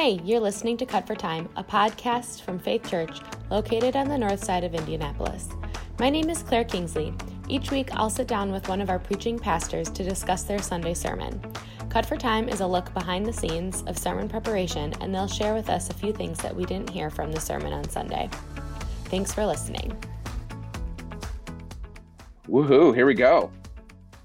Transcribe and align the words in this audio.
Hey, 0.00 0.18
you're 0.24 0.40
listening 0.40 0.78
to 0.78 0.86
Cut 0.86 1.06
for 1.06 1.14
Time, 1.14 1.46
a 1.56 1.62
podcast 1.62 2.40
from 2.40 2.58
Faith 2.58 2.88
Church 2.88 3.20
located 3.50 3.96
on 3.96 4.08
the 4.08 4.16
north 4.16 4.42
side 4.42 4.64
of 4.64 4.74
Indianapolis. 4.74 5.50
My 5.98 6.08
name 6.08 6.30
is 6.30 6.42
Claire 6.42 6.64
Kingsley. 6.64 7.12
Each 7.50 7.70
week, 7.70 7.90
I'll 7.92 8.08
sit 8.08 8.26
down 8.26 8.50
with 8.50 8.66
one 8.66 8.80
of 8.80 8.88
our 8.88 8.98
preaching 8.98 9.38
pastors 9.38 9.90
to 9.90 10.02
discuss 10.02 10.44
their 10.44 10.62
Sunday 10.62 10.94
sermon. 10.94 11.38
Cut 11.90 12.06
for 12.06 12.16
Time 12.16 12.48
is 12.48 12.60
a 12.60 12.66
look 12.66 12.94
behind 12.94 13.26
the 13.26 13.32
scenes 13.34 13.82
of 13.82 13.98
sermon 13.98 14.26
preparation, 14.26 14.94
and 15.02 15.14
they'll 15.14 15.28
share 15.28 15.52
with 15.52 15.68
us 15.68 15.90
a 15.90 15.94
few 15.94 16.14
things 16.14 16.38
that 16.38 16.56
we 16.56 16.64
didn't 16.64 16.88
hear 16.88 17.10
from 17.10 17.30
the 17.30 17.38
sermon 17.38 17.74
on 17.74 17.86
Sunday. 17.90 18.30
Thanks 19.04 19.34
for 19.34 19.44
listening. 19.44 19.94
Woohoo, 22.48 22.94
here 22.94 23.04
we 23.04 23.12
go. 23.12 23.50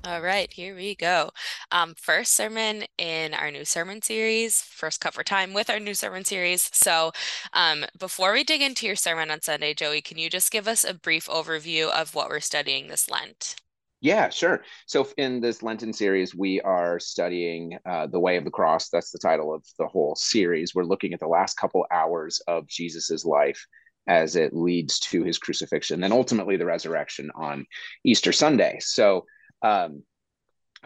All 0.05 0.21
right, 0.21 0.53
here 0.53 0.73
we 0.73 0.95
go. 0.95 1.31
Um, 1.75 1.93
first 1.93 2.35
sermon 2.35 2.85
in 2.97 3.33
our 3.33 3.51
new 3.51 3.65
sermon 3.65 4.01
series, 4.01 4.61
first 4.61 5.03
for 5.03 5.23
time 5.25 5.51
with 5.51 5.69
our 5.69 5.77
new 5.77 5.93
sermon 5.93 6.23
series. 6.23 6.69
So, 6.71 7.11
um, 7.51 7.83
before 7.99 8.31
we 8.31 8.45
dig 8.45 8.61
into 8.61 8.87
your 8.87 8.95
sermon 8.95 9.29
on 9.29 9.41
Sunday, 9.41 9.73
Joey, 9.73 10.01
can 10.01 10.17
you 10.17 10.29
just 10.29 10.53
give 10.53 10.69
us 10.69 10.85
a 10.85 10.93
brief 10.93 11.27
overview 11.27 11.89
of 11.89 12.15
what 12.15 12.29
we're 12.29 12.39
studying 12.39 12.87
this 12.87 13.11
Lent? 13.11 13.57
Yeah, 13.99 14.29
sure. 14.29 14.63
So, 14.85 15.05
in 15.17 15.41
this 15.41 15.61
Lenten 15.61 15.91
series, 15.91 16.33
we 16.33 16.61
are 16.61 16.97
studying 16.97 17.77
uh, 17.85 18.07
the 18.07 18.21
way 18.21 18.37
of 18.37 18.45
the 18.45 18.51
cross. 18.51 18.87
That's 18.87 19.11
the 19.11 19.19
title 19.19 19.53
of 19.53 19.65
the 19.77 19.87
whole 19.87 20.15
series. 20.15 20.73
We're 20.73 20.85
looking 20.85 21.13
at 21.13 21.19
the 21.19 21.27
last 21.27 21.57
couple 21.57 21.85
hours 21.91 22.39
of 22.47 22.67
Jesus's 22.67 23.25
life 23.25 23.61
as 24.07 24.37
it 24.37 24.53
leads 24.53 24.97
to 24.99 25.23
his 25.23 25.37
crucifixion 25.37 26.05
and 26.05 26.13
ultimately 26.13 26.55
the 26.55 26.65
resurrection 26.65 27.31
on 27.35 27.65
Easter 28.05 28.31
Sunday. 28.31 28.77
So, 28.79 29.25
um, 29.61 30.03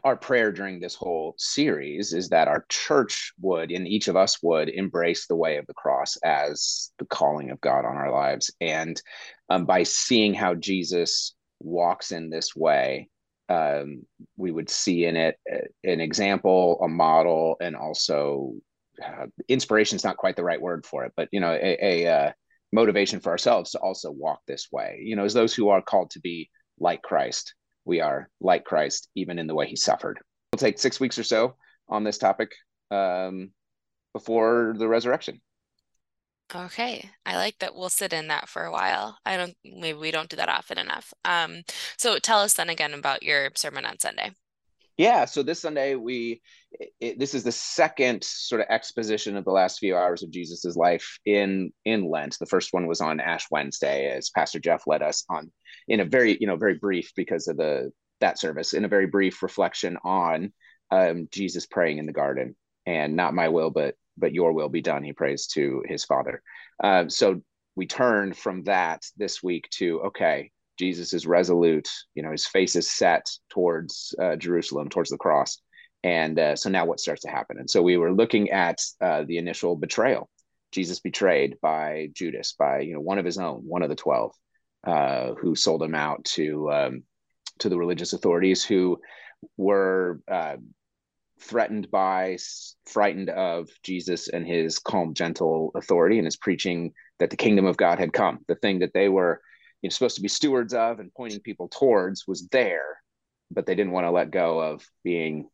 our 0.03 0.15
prayer 0.15 0.51
during 0.51 0.79
this 0.79 0.95
whole 0.95 1.35
series 1.37 2.13
is 2.13 2.29
that 2.29 2.47
our 2.47 2.65
church 2.69 3.33
would, 3.39 3.71
and 3.71 3.87
each 3.87 4.07
of 4.07 4.15
us 4.15 4.41
would, 4.41 4.69
embrace 4.69 5.27
the 5.27 5.35
way 5.35 5.57
of 5.57 5.67
the 5.67 5.73
cross 5.73 6.17
as 6.23 6.91
the 6.99 7.05
calling 7.05 7.49
of 7.51 7.61
God 7.61 7.85
on 7.85 7.97
our 7.97 8.11
lives. 8.11 8.51
And 8.61 9.01
um, 9.49 9.65
by 9.65 9.83
seeing 9.83 10.33
how 10.33 10.55
Jesus 10.55 11.35
walks 11.59 12.11
in 12.11 12.29
this 12.29 12.55
way, 12.55 13.09
um, 13.49 14.03
we 14.37 14.51
would 14.51 14.69
see 14.69 15.05
in 15.05 15.15
it 15.15 15.37
uh, 15.51 15.57
an 15.83 16.01
example, 16.01 16.79
a 16.83 16.87
model, 16.87 17.57
and 17.59 17.75
also 17.75 18.53
uh, 19.03 19.25
inspiration 19.47 19.95
is 19.95 20.03
not 20.03 20.17
quite 20.17 20.35
the 20.35 20.43
right 20.43 20.61
word 20.61 20.85
for 20.85 21.05
it, 21.05 21.13
but 21.17 21.29
you 21.31 21.39
know, 21.39 21.53
a, 21.53 21.77
a 21.81 22.07
uh, 22.07 22.31
motivation 22.71 23.19
for 23.19 23.29
ourselves 23.29 23.71
to 23.71 23.79
also 23.79 24.11
walk 24.11 24.41
this 24.45 24.67
way. 24.71 24.99
You 25.03 25.15
know, 25.15 25.25
as 25.25 25.33
those 25.33 25.53
who 25.53 25.69
are 25.69 25.81
called 25.81 26.11
to 26.11 26.19
be 26.19 26.49
like 26.79 27.01
Christ 27.01 27.55
we 27.85 28.01
are 28.01 28.29
like 28.39 28.65
Christ, 28.65 29.09
even 29.15 29.39
in 29.39 29.47
the 29.47 29.55
way 29.55 29.67
he 29.67 29.75
suffered. 29.75 30.19
We'll 30.51 30.59
take 30.59 30.79
six 30.79 30.99
weeks 30.99 31.17
or 31.17 31.23
so 31.23 31.55
on 31.87 32.03
this 32.03 32.17
topic 32.17 32.51
um, 32.91 33.51
before 34.13 34.73
the 34.77 34.87
resurrection. 34.87 35.41
Okay, 36.53 37.07
I 37.27 37.35
like 37.35 37.59
that 37.59 37.75
we'll 37.75 37.89
sit 37.89 38.11
in 38.11 38.27
that 38.27 38.49
for 38.49 38.63
a 38.63 38.71
while. 38.71 39.17
I 39.23 39.37
don't, 39.37 39.55
maybe 39.63 39.99
we 39.99 40.09
don't 40.09 40.29
do 40.29 40.35
that 40.37 40.49
often 40.49 40.79
enough. 40.79 41.13
Um, 41.23 41.61
so 41.95 42.17
tell 42.17 42.39
us 42.39 42.55
then 42.55 42.69
again 42.69 42.93
about 42.95 43.21
your 43.21 43.49
sermon 43.55 43.85
on 43.85 43.99
Sunday. 43.99 44.31
Yeah, 44.99 45.23
so 45.23 45.43
this 45.43 45.61
Sunday 45.61 45.95
we 45.95 46.41
it, 46.99 47.17
this 47.17 47.33
is 47.33 47.45
the 47.45 47.53
second 47.53 48.21
sort 48.21 48.59
of 48.59 48.67
exposition 48.69 49.37
of 49.37 49.45
the 49.45 49.51
last 49.51 49.79
few 49.79 49.95
hours 49.95 50.23
of 50.23 50.29
Jesus's 50.29 50.75
life 50.75 51.19
in 51.25 51.71
in 51.85 52.09
Lent. 52.09 52.35
The 52.37 52.45
first 52.45 52.73
one 52.73 52.85
was 52.85 52.99
on 52.99 53.21
Ash 53.21 53.45
Wednesday, 53.49 54.11
as 54.11 54.29
Pastor 54.29 54.59
Jeff 54.59 54.83
led 54.87 55.01
us 55.01 55.23
on 55.29 55.53
in 55.87 56.01
a 56.01 56.05
very 56.05 56.37
you 56.41 56.47
know 56.47 56.57
very 56.57 56.73
brief 56.73 57.13
because 57.15 57.47
of 57.47 57.55
the 57.55 57.93
that 58.19 58.39
service 58.39 58.73
in 58.73 58.83
a 58.83 58.89
very 58.89 59.07
brief 59.07 59.41
reflection 59.41 59.97
on 60.03 60.51
um, 60.91 61.29
Jesus 61.31 61.65
praying 61.65 61.99
in 61.99 62.05
the 62.05 62.11
garden 62.11 62.57
and 62.85 63.15
not 63.15 63.33
my 63.33 63.47
will 63.47 63.69
but 63.69 63.95
but 64.17 64.33
your 64.33 64.51
will 64.51 64.67
be 64.67 64.81
done. 64.81 65.01
He 65.01 65.13
prays 65.13 65.47
to 65.53 65.81
his 65.87 66.03
Father. 66.03 66.41
Uh, 66.83 67.07
so 67.07 67.41
we 67.77 67.87
turned 67.87 68.35
from 68.35 68.63
that 68.63 69.03
this 69.15 69.41
week 69.41 69.69
to 69.75 70.01
okay 70.07 70.51
Jesus 70.79 71.13
is 71.13 71.27
resolute. 71.27 71.89
You 72.15 72.23
know, 72.23 72.31
his 72.31 72.47
face 72.47 72.75
is 72.77 72.89
set 72.89 73.29
towards 73.49 74.15
uh, 74.21 74.37
Jerusalem, 74.37 74.89
towards 74.89 75.09
the 75.09 75.17
cross. 75.17 75.61
And 76.03 76.39
uh, 76.39 76.55
so 76.55 76.69
now 76.69 76.85
what 76.85 77.01
starts 77.01 77.23
to 77.23 77.29
happen? 77.29 77.57
And 77.59 77.69
so 77.69 77.81
we 77.81 77.97
were 77.97 78.13
looking 78.13 78.49
at 78.51 78.81
uh, 79.01 79.23
the 79.27 79.37
initial 79.37 79.75
betrayal. 79.75 80.29
Jesus 80.71 80.99
betrayed 81.01 81.57
by 81.61 82.09
Judas, 82.13 82.53
by 82.57 82.79
you 82.79 82.93
know 82.93 83.01
one 83.01 83.19
of 83.19 83.25
his 83.25 83.37
own, 83.37 83.57
one 83.57 83.81
of 83.81 83.89
the 83.89 83.95
twelve, 83.95 84.31
uh, 84.85 85.33
who 85.33 85.55
sold 85.55 85.83
him 85.83 85.95
out 85.95 86.23
to 86.23 86.71
um, 86.71 87.03
to 87.57 87.69
the 87.69 87.77
religious 87.77 88.13
authorities, 88.13 88.63
who 88.63 88.99
were 89.57 90.21
uh, 90.31 90.55
threatened 91.41 91.89
by, 91.91 92.37
frightened 92.85 93.29
of 93.29 93.67
Jesus 93.83 94.29
and 94.29 94.45
his 94.47 94.79
calm, 94.79 95.13
gentle 95.13 95.71
authority 95.75 96.17
and 96.17 96.25
his 96.25 96.37
preaching 96.37 96.93
that 97.17 97.29
the 97.29 97.37
kingdom 97.37 97.65
of 97.65 97.77
God 97.77 97.99
had 97.99 98.13
come. 98.13 98.39
The 98.47 98.55
thing 98.55 98.79
that 98.79 98.93
they 98.93 99.09
were 99.09 99.41
you 99.81 99.87
know, 99.87 99.91
supposed 99.91 100.17
to 100.17 100.21
be 100.21 100.27
stewards 100.27 100.73
of 100.73 100.99
and 100.99 101.13
pointing 101.13 101.39
people 101.39 101.69
towards 101.69 102.27
was 102.27 102.47
there, 102.49 103.01
but 103.51 103.65
they 103.65 103.75
didn't 103.75 103.93
want 103.93 104.05
to 104.05 104.11
let 104.11 104.31
go 104.31 104.59
of 104.59 104.85
being, 105.03 105.49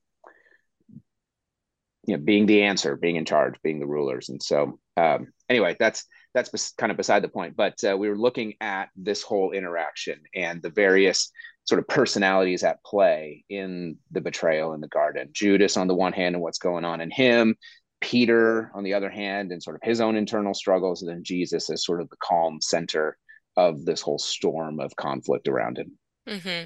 you 2.08 2.18
know, 2.18 2.24
being 2.24 2.46
the 2.46 2.64
answer, 2.64 2.96
being 2.96 3.16
in 3.16 3.26
charge, 3.26 3.56
being 3.64 3.80
the 3.80 3.88
rulers. 3.88 4.30
And 4.30 4.42
so, 4.42 4.80
um, 4.98 5.28
anyway, 5.50 5.76
that's 5.80 6.06
that's 6.34 6.74
kind 6.74 6.92
of 6.92 6.98
beside 6.98 7.24
the 7.24 7.30
point. 7.30 7.56
But 7.56 7.76
uh, 7.84 7.96
we 7.98 8.10
were 8.10 8.18
looking 8.18 8.56
at 8.60 8.90
this 8.96 9.22
whole 9.22 9.52
interaction 9.52 10.20
and 10.34 10.62
the 10.62 10.70
various 10.70 11.32
sort 11.64 11.80
of 11.80 11.88
personalities 11.88 12.64
at 12.64 12.84
play 12.84 13.44
in 13.50 13.98
the 14.12 14.22
betrayal 14.22 14.74
in 14.74 14.82
the 14.82 14.88
garden. 14.88 15.30
Judas 15.32 15.78
on 15.78 15.88
the 15.88 15.96
one 15.96 16.14
hand, 16.14 16.36
and 16.36 16.42
what's 16.44 16.60
going 16.60 16.86
on 16.86 17.02
in 17.02 17.12
him. 17.12 17.56
Peter 18.02 18.72
on 18.76 18.84
the 18.84 18.94
other 18.94 19.10
hand, 19.10 19.52
and 19.52 19.64
sort 19.64 19.76
of 19.76 19.82
his 19.82 20.02
own 20.02 20.16
internal 20.16 20.54
struggles, 20.54 21.02
and 21.02 21.10
then 21.10 21.24
Jesus 21.24 21.70
as 21.70 21.86
sort 21.86 22.02
of 22.02 22.10
the 22.10 22.18
calm 22.18 22.60
center 22.62 23.18
of 23.58 23.86
this 23.86 24.02
whole 24.02 24.20
storm 24.20 24.80
of 24.80 24.96
conflict 24.96 25.48
around 25.48 25.78
him. 25.78 25.98
Mm-hmm. 26.28 26.66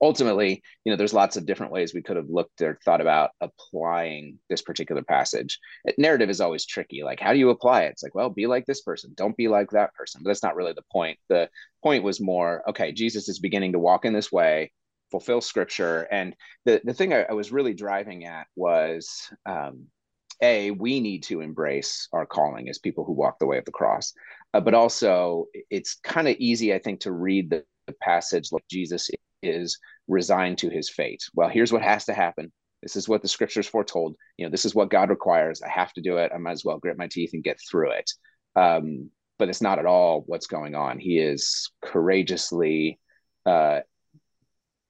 Ultimately, 0.00 0.62
you 0.84 0.92
know, 0.92 0.96
there's 0.96 1.14
lots 1.14 1.36
of 1.36 1.46
different 1.46 1.72
ways 1.72 1.94
we 1.94 2.02
could 2.02 2.16
have 2.16 2.28
looked 2.28 2.60
or 2.60 2.78
thought 2.84 3.00
about 3.00 3.30
applying 3.40 4.38
this 4.50 4.60
particular 4.60 5.02
passage. 5.02 5.60
Narrative 5.96 6.28
is 6.28 6.40
always 6.40 6.66
tricky. 6.66 7.04
Like, 7.04 7.20
how 7.20 7.32
do 7.32 7.38
you 7.38 7.50
apply 7.50 7.82
it? 7.82 7.92
It's 7.92 8.02
like, 8.02 8.14
well, 8.14 8.28
be 8.28 8.48
like 8.48 8.66
this 8.66 8.82
person, 8.82 9.12
don't 9.16 9.36
be 9.36 9.46
like 9.46 9.70
that 9.70 9.94
person. 9.94 10.20
But 10.22 10.30
that's 10.30 10.42
not 10.42 10.56
really 10.56 10.72
the 10.72 10.82
point. 10.90 11.18
The 11.28 11.48
point 11.84 12.02
was 12.02 12.20
more, 12.20 12.64
okay, 12.70 12.90
Jesus 12.90 13.28
is 13.28 13.38
beginning 13.38 13.72
to 13.72 13.78
walk 13.78 14.04
in 14.04 14.12
this 14.12 14.32
way, 14.32 14.72
fulfill 15.12 15.40
scripture. 15.40 16.08
And 16.10 16.34
the, 16.64 16.80
the 16.82 16.94
thing 16.94 17.12
I, 17.12 17.22
I 17.22 17.32
was 17.32 17.52
really 17.52 17.74
driving 17.74 18.24
at 18.24 18.48
was 18.56 19.30
um, 19.46 19.86
a 20.42 20.70
we 20.72 21.00
need 21.00 21.22
to 21.24 21.40
embrace 21.40 22.08
our 22.12 22.26
calling 22.26 22.68
as 22.68 22.78
people 22.78 23.04
who 23.04 23.12
walk 23.12 23.38
the 23.38 23.46
way 23.46 23.58
of 23.58 23.64
the 23.64 23.70
cross. 23.72 24.12
Uh, 24.52 24.60
but 24.60 24.74
also 24.74 25.46
it's 25.70 25.94
kind 26.02 26.28
of 26.28 26.36
easy 26.38 26.74
i 26.74 26.78
think 26.78 27.00
to 27.00 27.12
read 27.12 27.48
the, 27.48 27.64
the 27.86 27.94
passage 27.94 28.52
like 28.52 28.64
jesus 28.70 29.10
is 29.42 29.78
resigned 30.08 30.58
to 30.58 30.68
his 30.68 30.88
fate. 30.90 31.22
Well 31.34 31.48
here's 31.48 31.72
what 31.72 31.82
has 31.82 32.04
to 32.06 32.14
happen. 32.14 32.52
This 32.82 32.96
is 32.96 33.08
what 33.08 33.22
the 33.22 33.28
scriptures 33.28 33.66
foretold. 33.66 34.16
You 34.36 34.46
know 34.46 34.50
this 34.50 34.64
is 34.64 34.74
what 34.74 34.90
god 34.90 35.10
requires. 35.10 35.62
I 35.62 35.68
have 35.68 35.92
to 35.94 36.00
do 36.00 36.18
it. 36.18 36.32
I 36.34 36.38
might 36.38 36.52
as 36.52 36.64
well 36.64 36.78
grit 36.78 36.98
my 36.98 37.08
teeth 37.08 37.30
and 37.32 37.42
get 37.42 37.58
through 37.70 37.92
it. 37.92 38.10
Um, 38.56 39.10
but 39.38 39.48
it's 39.48 39.62
not 39.62 39.78
at 39.78 39.86
all 39.86 40.22
what's 40.26 40.46
going 40.46 40.74
on. 40.74 40.98
He 40.98 41.18
is 41.18 41.70
courageously 41.82 43.00
uh, 43.46 43.80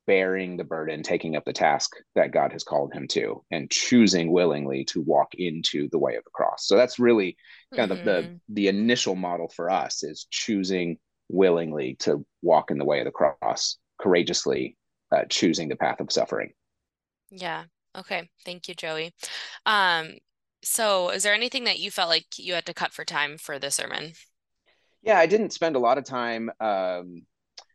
bearing 0.07 0.57
the 0.57 0.65
burden, 0.65 1.03
taking 1.03 1.37
up 1.37 1.45
the 1.45 1.53
task 1.53 1.95
that 2.15 2.33
God 2.33 2.53
has 2.53 2.65
called 2.65 2.93
him 2.93 3.07
to, 3.09 3.45
and 3.51 3.71
choosing 3.71 4.33
willingly 4.33 4.85
to 4.87 5.01
walk 5.01 5.35
into 5.35 5.89
the 5.91 5.99
way 5.99 6.17
of 6.17 6.25
the 6.25 6.31
cross. 6.31 6.67
So 6.67 6.77
that's 6.77 6.99
really 6.99 7.37
kind 7.75 7.91
mm-hmm. 7.91 8.01
of 8.01 8.05
the, 8.05 8.23
the 8.23 8.41
the 8.49 8.69
initial 8.69 9.15
model 9.15 9.49
for 9.49 9.71
us 9.71 10.03
is 10.03 10.27
choosing 10.31 10.99
willingly 11.29 11.97
to 12.01 12.25
walk 12.43 12.71
in 12.71 12.79
the 12.79 12.85
way 12.85 12.99
of 13.01 13.05
the 13.05 13.11
cross, 13.11 13.79
courageously 14.01 14.77
uh, 15.13 15.25
choosing 15.29 15.69
the 15.69 15.77
path 15.77 16.01
of 16.01 16.11
suffering. 16.11 16.53
Yeah. 17.31 17.65
Okay. 17.97 18.28
Thank 18.45 18.69
you, 18.69 18.75
Joey. 18.75 19.13
Um, 19.66 20.15
so 20.63 21.10
is 21.10 21.22
there 21.22 21.34
anything 21.34 21.65
that 21.65 21.78
you 21.78 21.91
felt 21.91 22.09
like 22.09 22.27
you 22.39 22.55
had 22.55 22.66
to 22.66 22.75
cut 22.75 22.93
for 22.93 23.05
time 23.05 23.37
for 23.39 23.59
the 23.59 23.71
sermon? 23.71 24.13
Yeah, 25.03 25.19
I 25.19 25.27
didn't 25.27 25.53
spend 25.53 25.75
a 25.75 25.81
lot 25.81 25.98
of 25.98 26.05
time 26.05 26.51
um, 26.60 27.22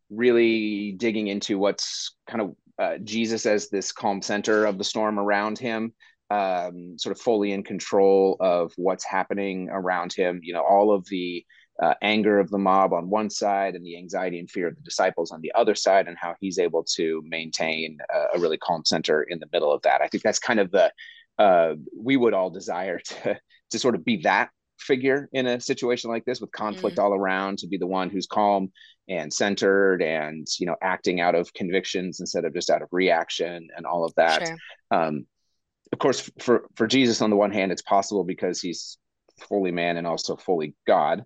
really 0.10 0.94
digging 0.94 1.28
into 1.28 1.58
what's 1.58 2.16
kind 2.28 2.42
of 2.42 2.56
uh, 2.80 2.98
Jesus 3.04 3.46
as 3.46 3.70
this 3.70 3.92
calm 3.92 4.22
center 4.22 4.66
of 4.66 4.78
the 4.78 4.84
storm 4.84 5.20
around 5.20 5.58
him, 5.58 5.94
um, 6.30 6.96
sort 6.98 7.16
of 7.16 7.22
fully 7.22 7.52
in 7.52 7.64
control 7.64 8.38
of 8.40 8.72
what's 8.76 9.06
happening 9.06 9.70
around 9.72 10.14
him. 10.14 10.40
You 10.44 10.54
know, 10.54 10.64
all 10.64 10.94
of 10.94 11.06
the 11.10 11.44
uh, 11.82 11.94
anger 12.02 12.40
of 12.40 12.50
the 12.50 12.58
mob 12.58 12.94
on 12.94 13.10
one 13.10 13.30
side 13.30 13.76
and 13.76 13.86
the 13.86 13.98
anxiety 13.98 14.40
and 14.40 14.50
fear 14.50 14.68
of 14.68 14.76
the 14.76 14.82
disciples 14.82 15.32
on 15.32 15.42
the 15.42 15.52
other 15.56 15.76
side, 15.76 16.08
and 16.08 16.18
how 16.20 16.36
he's 16.40 16.60
able 16.60 16.84
to 16.96 17.22
maintain 17.26 17.98
a, 18.14 18.38
a 18.38 18.40
really 18.40 18.58
calm 18.58 18.84
center 18.86 19.24
in 19.24 19.40
the 19.40 19.50
middle 19.52 19.72
of 19.72 19.82
that. 19.84 20.02
I 20.02 20.08
think 20.08 20.24
that's 20.24 20.40
kind 20.40 20.60
of 20.60 20.72
the 20.72 20.92
uh, 21.38 21.76
we 21.96 22.18
would 22.18 22.34
all 22.34 22.50
desire 22.50 23.00
to 23.00 23.40
to 23.72 23.80
sort 23.80 23.96
of 23.96 24.06
be 24.06 24.18
that 24.18 24.50
figure 24.80 25.28
in 25.34 25.48
a 25.48 25.60
situation 25.60 26.10
like 26.10 26.24
this 26.26 26.40
with 26.40 26.52
conflict 26.52 26.98
mm. 26.98 27.04
all 27.04 27.14
around 27.14 27.58
to 27.58 27.68
be 27.68 27.78
the 27.78 27.88
one 27.88 28.10
who's 28.10 28.28
calm 28.28 28.72
and 29.10 29.34
centered 29.34 30.02
and 30.02 30.48
you 30.60 30.66
know 30.66 30.76
acting 30.82 31.22
out 31.22 31.36
of 31.36 31.54
convictions 31.54 32.20
instead 32.20 32.46
of 32.46 32.54
just 32.54 32.70
out 32.70 32.82
of 32.82 32.90
reaction 32.92 33.70
and 33.76 33.86
all 33.86 34.04
of 34.04 34.14
that 34.16 34.46
sure. 34.46 34.58
um, 34.92 35.26
of 35.94 36.00
course 36.00 36.30
for 36.40 36.66
for 36.76 36.88
jesus 36.88 37.22
on 37.22 37.30
the 37.30 37.36
one 37.36 37.52
hand 37.52 37.72
it's 37.72 37.82
possible 37.82 38.24
because 38.24 38.60
he's 38.60 38.98
fully 39.40 39.72
man 39.72 39.98
and 39.98 40.08
also 40.08 40.36
fully 40.36 40.76
God. 40.86 41.26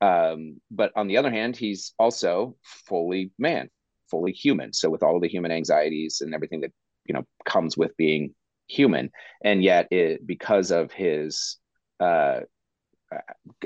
Um, 0.00 0.60
but 0.70 0.92
on 0.96 1.08
the 1.08 1.16
other 1.16 1.30
hand, 1.30 1.56
he's 1.56 1.92
also 1.98 2.56
fully 2.62 3.32
man, 3.38 3.68
fully 4.10 4.32
human. 4.32 4.72
So 4.72 4.88
with 4.90 5.02
all 5.02 5.16
of 5.16 5.22
the 5.22 5.28
human 5.28 5.50
anxieties 5.50 6.20
and 6.20 6.34
everything 6.34 6.60
that 6.62 6.72
you 7.04 7.14
know 7.14 7.24
comes 7.44 7.76
with 7.76 7.96
being 7.96 8.34
human, 8.66 9.10
and 9.44 9.62
yet 9.62 9.88
it 9.90 10.26
because 10.26 10.70
of 10.70 10.92
his 10.92 11.58
uh, 11.98 12.40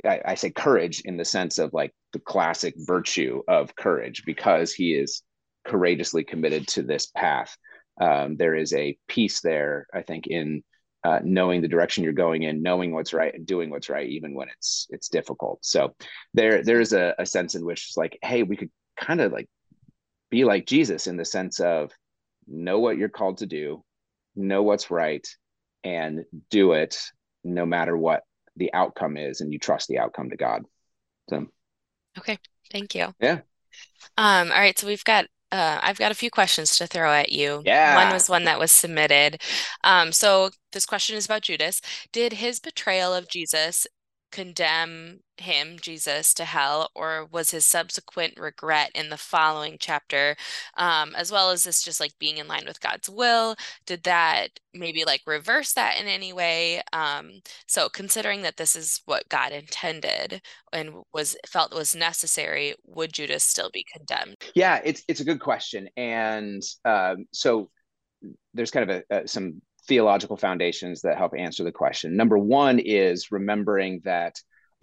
I, 0.04 0.20
I 0.24 0.34
say 0.34 0.50
courage 0.50 1.02
in 1.04 1.16
the 1.16 1.24
sense 1.24 1.58
of 1.58 1.72
like 1.72 1.92
the 2.12 2.18
classic 2.18 2.74
virtue 2.78 3.42
of 3.48 3.76
courage 3.76 4.22
because 4.24 4.72
he 4.72 4.94
is 4.94 5.22
courageously 5.66 6.24
committed 6.24 6.66
to 6.68 6.82
this 6.82 7.06
path. 7.06 7.56
Um, 8.00 8.36
there 8.36 8.54
is 8.54 8.72
a 8.72 8.96
peace 9.08 9.40
there, 9.40 9.86
I 9.94 10.02
think, 10.02 10.26
in 10.26 10.62
uh, 11.04 11.20
knowing 11.22 11.60
the 11.60 11.68
direction 11.68 12.02
you're 12.02 12.12
going 12.12 12.42
in, 12.42 12.62
knowing 12.62 12.92
what's 12.92 13.12
right, 13.12 13.34
and 13.34 13.46
doing 13.46 13.70
what's 13.70 13.90
right, 13.90 14.08
even 14.08 14.34
when 14.34 14.48
it's 14.48 14.86
it's 14.90 15.08
difficult. 15.08 15.58
So 15.62 15.94
there 16.32 16.62
there 16.62 16.80
is 16.80 16.92
a, 16.92 17.14
a 17.18 17.26
sense 17.26 17.54
in 17.54 17.64
which 17.64 17.86
it's 17.88 17.96
like, 17.96 18.18
hey, 18.22 18.42
we 18.42 18.56
could 18.56 18.70
kind 18.96 19.20
of 19.20 19.32
like 19.32 19.48
be 20.30 20.44
like 20.44 20.66
Jesus 20.66 21.06
in 21.06 21.16
the 21.16 21.24
sense 21.24 21.60
of 21.60 21.92
know 22.46 22.80
what 22.80 22.96
you're 22.96 23.08
called 23.08 23.38
to 23.38 23.46
do, 23.46 23.84
know 24.34 24.62
what's 24.62 24.90
right, 24.90 25.26
and 25.84 26.24
do 26.50 26.72
it 26.72 26.98
no 27.44 27.66
matter 27.66 27.96
what 27.96 28.22
the 28.56 28.72
outcome 28.72 29.16
is, 29.16 29.40
and 29.40 29.52
you 29.52 29.58
trust 29.58 29.88
the 29.88 29.98
outcome 29.98 30.30
to 30.30 30.36
God. 30.36 30.64
So 31.28 31.46
okay, 32.18 32.38
thank 32.72 32.94
you. 32.94 33.14
Yeah. 33.20 33.40
Um, 34.16 34.50
all 34.50 34.58
right, 34.58 34.78
so 34.78 34.86
we've 34.86 35.04
got 35.04 35.26
uh, 35.52 35.78
I've 35.82 35.98
got 35.98 36.10
a 36.10 36.16
few 36.16 36.30
questions 36.30 36.76
to 36.78 36.86
throw 36.86 37.12
at 37.12 37.30
you. 37.30 37.62
Yeah. 37.64 37.94
One 37.94 38.12
was 38.12 38.28
one 38.28 38.44
that 38.44 38.58
was 38.58 38.72
submitted. 38.72 39.40
Um, 39.84 40.10
so 40.10 40.50
this 40.72 40.84
question 40.84 41.16
is 41.16 41.26
about 41.26 41.42
Judas. 41.42 41.80
Did 42.12 42.34
his 42.34 42.58
betrayal 42.58 43.14
of 43.14 43.28
Jesus 43.28 43.86
condemn 44.34 45.20
him, 45.36 45.76
Jesus, 45.80 46.34
to 46.34 46.44
hell, 46.44 46.90
or 46.94 47.26
was 47.30 47.52
his 47.52 47.64
subsequent 47.64 48.38
regret 48.38 48.90
in 48.94 49.08
the 49.08 49.16
following 49.16 49.76
chapter, 49.78 50.36
um, 50.76 51.14
as 51.14 51.30
well 51.30 51.50
as 51.50 51.62
this 51.62 51.84
just 51.84 52.00
like 52.00 52.18
being 52.18 52.38
in 52.38 52.48
line 52.48 52.64
with 52.66 52.80
God's 52.80 53.08
will? 53.08 53.54
Did 53.86 54.02
that 54.02 54.48
maybe 54.74 55.04
like 55.04 55.22
reverse 55.24 55.72
that 55.74 56.00
in 56.00 56.08
any 56.08 56.32
way? 56.32 56.82
Um, 56.92 57.30
so 57.68 57.88
considering 57.88 58.42
that 58.42 58.56
this 58.56 58.74
is 58.74 59.02
what 59.06 59.28
God 59.28 59.52
intended 59.52 60.42
and 60.72 61.02
was 61.12 61.36
felt 61.46 61.72
was 61.72 61.94
necessary, 61.94 62.74
would 62.84 63.12
Judas 63.12 63.44
still 63.44 63.70
be 63.72 63.86
condemned? 63.94 64.36
Yeah, 64.54 64.80
it's 64.84 65.04
it's 65.06 65.20
a 65.20 65.24
good 65.24 65.40
question, 65.40 65.88
and 65.96 66.62
um, 66.84 67.26
so 67.32 67.70
there's 68.52 68.72
kind 68.72 68.90
of 68.90 69.02
a, 69.10 69.16
a, 69.22 69.28
some 69.28 69.62
theological 69.86 70.36
foundations 70.36 71.02
that 71.02 71.18
help 71.18 71.32
answer 71.36 71.64
the 71.64 71.72
question. 71.72 72.16
Number 72.16 72.38
one 72.38 72.78
is 72.78 73.30
remembering 73.30 74.00
that 74.04 74.40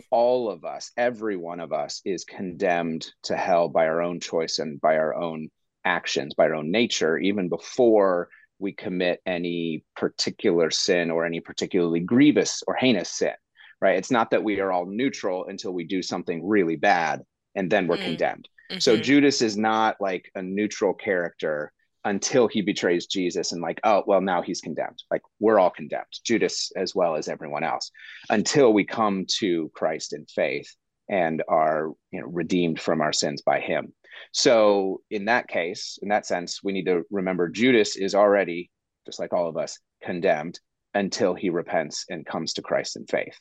all 0.09 0.49
of 0.49 0.65
us, 0.65 0.91
every 0.97 1.37
one 1.37 1.59
of 1.59 1.73
us, 1.73 2.01
is 2.05 2.23
condemned 2.23 3.07
to 3.23 3.35
hell 3.35 3.69
by 3.69 3.85
our 3.87 4.01
own 4.01 4.19
choice 4.19 4.59
and 4.59 4.81
by 4.81 4.97
our 4.97 5.15
own 5.15 5.49
actions, 5.85 6.33
by 6.33 6.45
our 6.45 6.55
own 6.55 6.71
nature, 6.71 7.17
even 7.17 7.49
before 7.49 8.29
we 8.59 8.71
commit 8.71 9.21
any 9.25 9.83
particular 9.95 10.69
sin 10.69 11.11
or 11.11 11.25
any 11.25 11.39
particularly 11.39 11.99
grievous 11.99 12.63
or 12.67 12.75
heinous 12.75 13.09
sin, 13.09 13.33
right? 13.81 13.97
It's 13.97 14.11
not 14.11 14.31
that 14.31 14.43
we 14.43 14.59
are 14.59 14.71
all 14.71 14.85
neutral 14.85 15.45
until 15.47 15.71
we 15.71 15.83
do 15.83 16.01
something 16.01 16.47
really 16.47 16.75
bad 16.75 17.21
and 17.55 17.71
then 17.71 17.87
we're 17.87 17.97
mm. 17.97 18.03
condemned. 18.03 18.47
Mm-hmm. 18.69 18.79
So 18.79 18.97
Judas 18.97 19.41
is 19.41 19.57
not 19.57 19.97
like 19.99 20.31
a 20.35 20.41
neutral 20.41 20.93
character 20.93 21.73
until 22.03 22.47
he 22.47 22.61
betrays 22.61 23.05
Jesus 23.05 23.51
and 23.51 23.61
like, 23.61 23.79
oh, 23.83 24.03
well, 24.07 24.21
now 24.21 24.41
he's 24.41 24.61
condemned. 24.61 25.03
Like 25.11 25.21
we're 25.39 25.59
all 25.59 25.69
condemned, 25.69 26.05
Judas 26.23 26.71
as 26.75 26.95
well 26.95 27.15
as 27.15 27.27
everyone 27.27 27.63
else, 27.63 27.91
until 28.29 28.73
we 28.73 28.85
come 28.85 29.25
to 29.39 29.71
Christ 29.75 30.13
in 30.13 30.25
faith 30.25 30.73
and 31.09 31.43
are 31.47 31.91
you 32.11 32.21
know 32.21 32.27
redeemed 32.27 32.79
from 32.79 33.01
our 33.01 33.13
sins 33.13 33.41
by 33.41 33.59
him. 33.59 33.93
So 34.31 35.01
in 35.09 35.25
that 35.25 35.47
case, 35.47 35.99
in 36.01 36.09
that 36.09 36.25
sense, 36.25 36.63
we 36.63 36.73
need 36.73 36.85
to 36.85 37.03
remember 37.11 37.49
Judas 37.49 37.95
is 37.95 38.15
already, 38.15 38.71
just 39.05 39.19
like 39.19 39.33
all 39.33 39.47
of 39.47 39.57
us, 39.57 39.79
condemned 40.03 40.59
until 40.93 41.33
he 41.33 41.49
repents 41.49 42.05
and 42.09 42.25
comes 42.25 42.53
to 42.53 42.61
Christ 42.61 42.95
in 42.95 43.05
faith. 43.05 43.37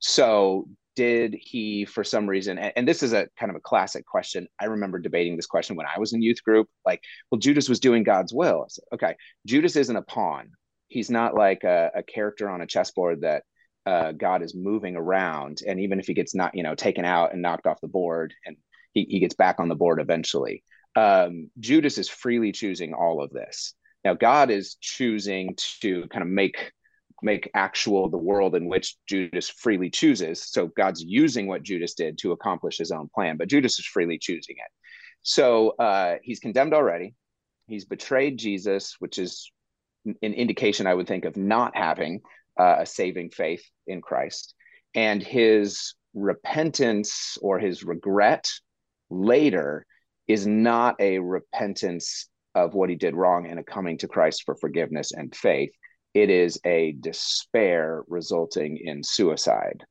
So 0.00 0.68
did 0.94 1.34
he 1.38 1.84
for 1.84 2.04
some 2.04 2.28
reason 2.28 2.58
and 2.58 2.86
this 2.86 3.02
is 3.02 3.12
a 3.12 3.28
kind 3.38 3.50
of 3.50 3.56
a 3.56 3.60
classic 3.60 4.06
question. 4.06 4.46
I 4.60 4.66
remember 4.66 4.98
debating 4.98 5.36
this 5.36 5.46
question 5.46 5.76
when 5.76 5.86
i 5.86 5.98
was 5.98 6.12
in 6.12 6.22
youth 6.22 6.42
group 6.44 6.68
like 6.84 7.00
well 7.30 7.38
judas 7.38 7.68
was 7.68 7.80
doing 7.80 8.02
god's 8.02 8.32
will. 8.32 8.66
Said, 8.68 8.84
okay 8.94 9.16
judas 9.46 9.76
isn't 9.76 9.96
a 9.96 10.02
pawn. 10.02 10.50
He's 10.88 11.10
not 11.10 11.34
like 11.34 11.64
a, 11.64 11.90
a 11.94 12.02
character 12.02 12.48
on 12.50 12.60
a 12.60 12.66
chessboard 12.66 13.22
that 13.22 13.44
uh, 13.86 14.12
god 14.12 14.42
is 14.42 14.54
moving 14.54 14.96
around 14.96 15.60
and 15.66 15.80
even 15.80 15.98
if 15.98 16.06
he 16.06 16.14
gets 16.14 16.34
not 16.34 16.54
you 16.54 16.62
know 16.62 16.74
taken 16.74 17.04
out 17.04 17.32
and 17.32 17.42
knocked 17.42 17.66
off 17.66 17.80
the 17.80 17.88
board 17.88 18.34
and 18.46 18.56
he, 18.92 19.06
he 19.08 19.18
gets 19.20 19.34
back 19.34 19.58
on 19.58 19.68
the 19.68 19.74
board 19.74 20.00
eventually. 20.00 20.62
Um, 20.94 21.50
judas 21.58 21.96
is 21.96 22.10
freely 22.10 22.52
choosing 22.52 22.92
all 22.92 23.22
of 23.22 23.30
this. 23.30 23.74
Now 24.04 24.14
god 24.14 24.50
is 24.50 24.76
choosing 24.80 25.56
to 25.80 26.06
kind 26.08 26.22
of 26.22 26.28
make 26.28 26.72
make 27.22 27.50
actual 27.54 28.08
the 28.08 28.18
world 28.18 28.54
in 28.54 28.66
which 28.66 28.96
Judas 29.06 29.48
freely 29.48 29.90
chooses. 29.90 30.42
So 30.42 30.66
God's 30.66 31.02
using 31.02 31.46
what 31.46 31.62
Judas 31.62 31.94
did 31.94 32.18
to 32.18 32.32
accomplish 32.32 32.78
his 32.78 32.90
own 32.90 33.08
plan, 33.14 33.36
but 33.36 33.48
Judas 33.48 33.78
is 33.78 33.86
freely 33.86 34.18
choosing 34.18 34.56
it. 34.58 34.70
So 35.22 35.70
uh, 35.78 36.16
he's 36.22 36.40
condemned 36.40 36.74
already. 36.74 37.14
He's 37.68 37.84
betrayed 37.84 38.38
Jesus, 38.38 38.96
which 38.98 39.18
is 39.18 39.50
an 40.04 40.34
indication, 40.34 40.86
I 40.86 40.94
would 40.94 41.06
think, 41.06 41.24
of 41.24 41.36
not 41.36 41.76
having 41.76 42.20
uh, 42.58 42.76
a 42.80 42.86
saving 42.86 43.30
faith 43.30 43.64
in 43.86 44.02
Christ. 44.02 44.54
And 44.94 45.22
his 45.22 45.94
repentance 46.12 47.38
or 47.40 47.58
his 47.58 47.84
regret 47.84 48.50
later 49.10 49.86
is 50.26 50.46
not 50.46 50.96
a 51.00 51.18
repentance 51.18 52.28
of 52.54 52.74
what 52.74 52.90
he 52.90 52.96
did 52.96 53.14
wrong 53.14 53.46
and 53.46 53.58
a 53.58 53.64
coming 53.64 53.96
to 53.98 54.08
Christ 54.08 54.42
for 54.44 54.54
forgiveness 54.56 55.12
and 55.12 55.34
faith 55.34 55.72
it 56.14 56.30
is 56.30 56.58
a 56.64 56.92
despair 57.00 58.02
resulting 58.08 58.78
in 58.78 59.02
suicide. 59.02 59.84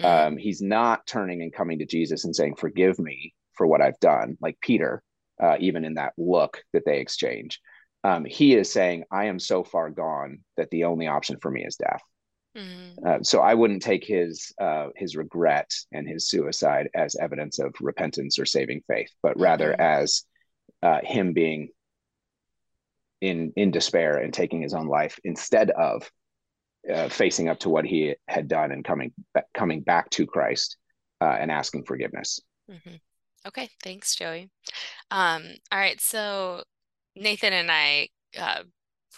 Mm. 0.00 0.26
Um, 0.26 0.36
he's 0.36 0.60
not 0.60 1.06
turning 1.06 1.42
and 1.42 1.52
coming 1.52 1.78
to 1.78 1.86
Jesus 1.86 2.24
and 2.24 2.34
saying, 2.34 2.56
Forgive 2.56 2.98
me 2.98 3.34
for 3.54 3.66
what 3.66 3.80
I've 3.80 3.98
done, 4.00 4.36
like 4.40 4.58
Peter, 4.60 5.02
uh, 5.42 5.56
even 5.60 5.84
in 5.84 5.94
that 5.94 6.12
look 6.16 6.62
that 6.72 6.84
they 6.84 7.00
exchange. 7.00 7.60
Um, 8.04 8.24
he 8.24 8.54
is 8.54 8.70
saying, 8.70 9.04
I 9.10 9.26
am 9.26 9.38
so 9.38 9.64
far 9.64 9.90
gone 9.90 10.38
that 10.56 10.70
the 10.70 10.84
only 10.84 11.08
option 11.08 11.38
for 11.40 11.50
me 11.50 11.64
is 11.64 11.76
death. 11.76 12.02
Mm. 12.56 13.06
Uh, 13.06 13.22
so 13.22 13.40
I 13.40 13.54
wouldn't 13.54 13.82
take 13.82 14.04
his 14.04 14.52
uh, 14.60 14.88
his 14.96 15.16
regret 15.16 15.70
and 15.92 16.08
his 16.08 16.28
suicide 16.28 16.88
as 16.94 17.16
evidence 17.16 17.58
of 17.58 17.74
repentance 17.80 18.38
or 18.38 18.46
saving 18.46 18.82
faith, 18.88 19.10
but 19.22 19.38
rather 19.38 19.72
mm-hmm. 19.72 19.80
as 19.80 20.24
uh, 20.82 21.00
him 21.02 21.32
being 21.32 21.68
in 23.20 23.52
in 23.56 23.70
despair 23.70 24.18
and 24.18 24.32
taking 24.32 24.62
his 24.62 24.74
own 24.74 24.86
life 24.86 25.18
instead 25.24 25.70
of 25.70 26.10
uh, 26.92 27.08
facing 27.08 27.48
up 27.48 27.58
to 27.60 27.68
what 27.68 27.84
he 27.84 28.14
had 28.28 28.48
done 28.48 28.72
and 28.72 28.84
coming 28.84 29.12
coming 29.54 29.80
back 29.80 30.08
to 30.10 30.26
Christ 30.26 30.76
uh, 31.20 31.36
and 31.38 31.50
asking 31.50 31.84
forgiveness. 31.84 32.40
Mm-hmm. 32.70 32.96
Okay, 33.46 33.68
thanks, 33.82 34.14
Joey. 34.14 34.50
Um, 35.10 35.44
all 35.72 35.78
right, 35.78 36.00
so 36.00 36.62
Nathan 37.16 37.52
and 37.52 37.70
I 37.70 38.08
uh, 38.38 38.62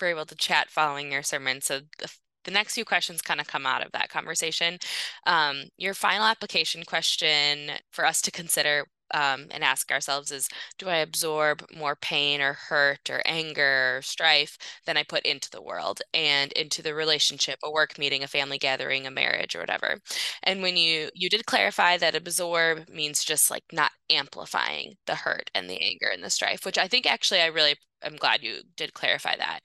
were 0.00 0.08
able 0.08 0.26
to 0.26 0.36
chat 0.36 0.70
following 0.70 1.10
your 1.12 1.22
sermon. 1.22 1.60
So 1.60 1.80
the, 1.98 2.12
the 2.44 2.50
next 2.50 2.74
few 2.74 2.84
questions 2.84 3.22
kind 3.22 3.40
of 3.40 3.46
come 3.46 3.66
out 3.66 3.84
of 3.84 3.92
that 3.92 4.08
conversation. 4.08 4.78
Um, 5.26 5.64
your 5.76 5.94
final 5.94 6.24
application 6.24 6.84
question 6.84 7.72
for 7.90 8.04
us 8.04 8.20
to 8.22 8.30
consider 8.30 8.86
um, 9.14 9.46
and 9.50 9.62
ask 9.64 9.90
ourselves 9.90 10.30
is 10.30 10.48
do 10.78 10.88
I 10.88 10.96
absorb 10.98 11.64
more 11.76 11.96
pain 11.96 12.40
or 12.40 12.52
hurt 12.54 13.10
or 13.10 13.22
anger 13.26 13.98
or 13.98 14.02
strife 14.02 14.56
than 14.86 14.96
I 14.96 15.02
put 15.02 15.24
into 15.24 15.50
the 15.50 15.62
world 15.62 16.00
and 16.14 16.52
into 16.52 16.82
the 16.82 16.94
relationship, 16.94 17.58
a 17.64 17.70
work 17.70 17.98
meeting, 17.98 18.22
a 18.22 18.28
family 18.28 18.58
gathering, 18.58 19.06
a 19.06 19.10
marriage, 19.10 19.54
or 19.54 19.60
whatever. 19.60 19.98
And 20.42 20.62
when 20.62 20.76
you 20.76 21.10
you 21.14 21.28
did 21.28 21.46
clarify 21.46 21.96
that 21.98 22.14
absorb 22.14 22.88
means 22.88 23.24
just 23.24 23.50
like 23.50 23.64
not 23.72 23.92
amplifying 24.10 24.96
the 25.06 25.14
hurt 25.16 25.50
and 25.54 25.68
the 25.68 25.80
anger 25.82 26.08
and 26.12 26.22
the 26.24 26.30
strife, 26.30 26.64
which 26.64 26.78
I 26.78 26.88
think 26.88 27.06
actually 27.06 27.40
I 27.40 27.46
really 27.46 27.76
I'm 28.02 28.16
glad 28.16 28.42
you 28.42 28.62
did 28.76 28.94
clarify 28.94 29.36
that. 29.36 29.60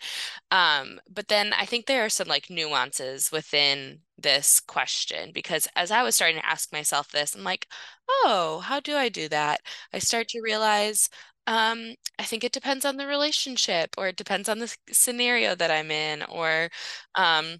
Um, 0.51 0.99
but 1.09 1.27
then 1.27 1.53
I 1.53 1.65
think 1.65 1.85
there 1.85 2.05
are 2.05 2.09
some 2.09 2.27
like 2.27 2.49
nuances 2.49 3.31
within 3.31 4.01
this 4.17 4.59
question 4.59 5.31
because 5.33 5.67
as 5.75 5.91
I 5.91 6.03
was 6.03 6.15
starting 6.15 6.37
to 6.37 6.45
ask 6.45 6.71
myself 6.71 7.11
this, 7.11 7.35
I'm 7.35 7.43
like, 7.43 7.67
oh, 8.09 8.61
how 8.63 8.79
do 8.79 8.95
I 8.95 9.09
do 9.09 9.29
that? 9.29 9.61
I 9.93 9.99
start 9.99 10.27
to 10.29 10.41
realize 10.41 11.09
um, 11.47 11.93
I 12.19 12.23
think 12.23 12.43
it 12.43 12.51
depends 12.53 12.85
on 12.85 12.97
the 12.97 13.05
relationship 13.07 13.91
or 13.97 14.07
it 14.07 14.15
depends 14.15 14.49
on 14.49 14.59
the 14.59 14.75
scenario 14.91 15.55
that 15.55 15.69
I'm 15.71 15.91
in 15.91 16.23
or 16.23 16.69
um, 17.15 17.57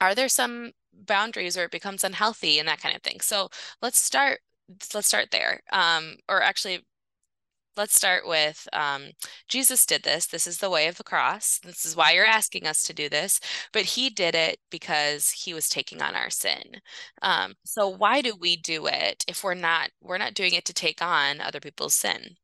are 0.00 0.14
there 0.14 0.28
some 0.28 0.72
boundaries 0.92 1.56
or 1.56 1.64
it 1.64 1.70
becomes 1.70 2.04
unhealthy 2.04 2.58
and 2.58 2.68
that 2.68 2.80
kind 2.80 2.96
of 2.96 3.02
thing. 3.02 3.20
So 3.20 3.48
let's 3.82 4.00
start 4.00 4.40
let's 4.94 5.08
start 5.08 5.30
there. 5.32 5.60
Um, 5.72 6.16
or 6.28 6.42
actually 6.42 6.84
let's 7.76 7.94
start 7.94 8.26
with 8.26 8.68
um, 8.72 9.10
Jesus 9.48 9.86
did 9.86 10.02
this. 10.02 10.26
This 10.26 10.46
is 10.46 10.58
the 10.58 10.70
way 10.70 10.86
of 10.86 10.96
the 10.96 11.04
cross. 11.04 11.58
This 11.62 11.84
is 11.84 11.96
why 11.96 12.12
you're 12.12 12.26
asking 12.26 12.66
us 12.66 12.82
to 12.84 12.92
do 12.92 13.08
this. 13.08 13.40
But 13.72 13.82
he 13.82 14.10
did 14.10 14.34
it 14.34 14.58
because 14.70 15.30
he 15.30 15.54
was 15.54 15.68
taking 15.68 16.02
on 16.02 16.14
our 16.14 16.30
sin. 16.30 16.62
Um, 17.22 17.54
so 17.64 17.88
why 17.88 18.20
do 18.20 18.34
we 18.38 18.56
do 18.56 18.86
it 18.86 19.24
if 19.28 19.44
we're 19.44 19.54
not 19.54 19.90
we're 20.00 20.18
not 20.18 20.34
doing 20.34 20.54
it 20.54 20.64
to 20.66 20.74
take 20.74 21.02
on 21.02 21.40
other 21.40 21.60
people's 21.60 21.94
sin? 21.94 22.36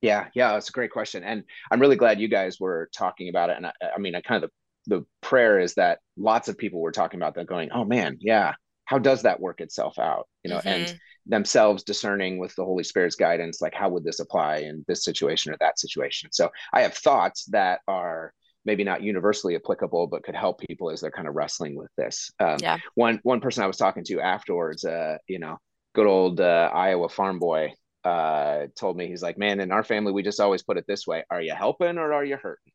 Yeah, 0.00 0.26
yeah, 0.34 0.56
it's 0.56 0.68
a 0.68 0.72
great 0.72 0.90
question, 0.90 1.24
and 1.24 1.44
I'm 1.70 1.80
really 1.80 1.96
glad 1.96 2.20
you 2.20 2.28
guys 2.28 2.60
were 2.60 2.90
talking 2.94 3.30
about 3.30 3.48
it. 3.48 3.56
And 3.56 3.66
I, 3.66 3.72
I 3.96 3.98
mean, 3.98 4.14
I 4.14 4.20
kind 4.20 4.44
of 4.44 4.50
the, 4.86 4.98
the 4.98 5.06
prayer 5.22 5.58
is 5.58 5.74
that 5.74 6.00
lots 6.18 6.48
of 6.48 6.58
people 6.58 6.80
were 6.80 6.92
talking 6.92 7.18
about 7.18 7.36
that, 7.36 7.46
going, 7.46 7.70
"Oh 7.72 7.84
man, 7.84 8.18
yeah, 8.20 8.52
how 8.84 8.98
does 8.98 9.22
that 9.22 9.40
work 9.40 9.62
itself 9.62 9.98
out?" 9.98 10.28
You 10.42 10.50
know, 10.50 10.58
mm-hmm. 10.58 10.68
and 10.68 11.00
themselves 11.26 11.82
discerning 11.82 12.38
with 12.38 12.54
the 12.54 12.64
Holy 12.64 12.84
Spirit's 12.84 13.16
guidance, 13.16 13.60
like 13.60 13.74
how 13.74 13.88
would 13.88 14.04
this 14.04 14.20
apply 14.20 14.58
in 14.58 14.84
this 14.88 15.04
situation 15.04 15.52
or 15.52 15.56
that 15.60 15.78
situation. 15.78 16.30
So 16.32 16.50
I 16.72 16.82
have 16.82 16.94
thoughts 16.94 17.46
that 17.46 17.80
are 17.88 18.32
maybe 18.64 18.84
not 18.84 19.02
universally 19.02 19.56
applicable, 19.56 20.06
but 20.06 20.22
could 20.22 20.34
help 20.34 20.60
people 20.60 20.90
as 20.90 21.00
they're 21.00 21.10
kind 21.10 21.28
of 21.28 21.34
wrestling 21.34 21.76
with 21.76 21.90
this. 21.96 22.30
Um, 22.40 22.56
yeah. 22.60 22.78
One 22.94 23.20
one 23.22 23.40
person 23.40 23.62
I 23.62 23.66
was 23.66 23.76
talking 23.76 24.04
to 24.04 24.20
afterwards, 24.20 24.84
uh, 24.84 25.18
you 25.28 25.38
know, 25.38 25.58
good 25.94 26.06
old 26.06 26.40
uh, 26.40 26.70
Iowa 26.72 27.08
farm 27.08 27.38
boy, 27.38 27.72
uh, 28.04 28.66
told 28.78 28.96
me 28.96 29.06
he's 29.06 29.22
like, 29.22 29.38
man, 29.38 29.60
in 29.60 29.72
our 29.72 29.84
family 29.84 30.12
we 30.12 30.22
just 30.22 30.40
always 30.40 30.62
put 30.62 30.76
it 30.76 30.84
this 30.86 31.06
way: 31.06 31.24
Are 31.30 31.42
you 31.42 31.54
helping 31.54 31.98
or 31.98 32.12
are 32.12 32.24
you 32.24 32.36
hurting? 32.36 32.72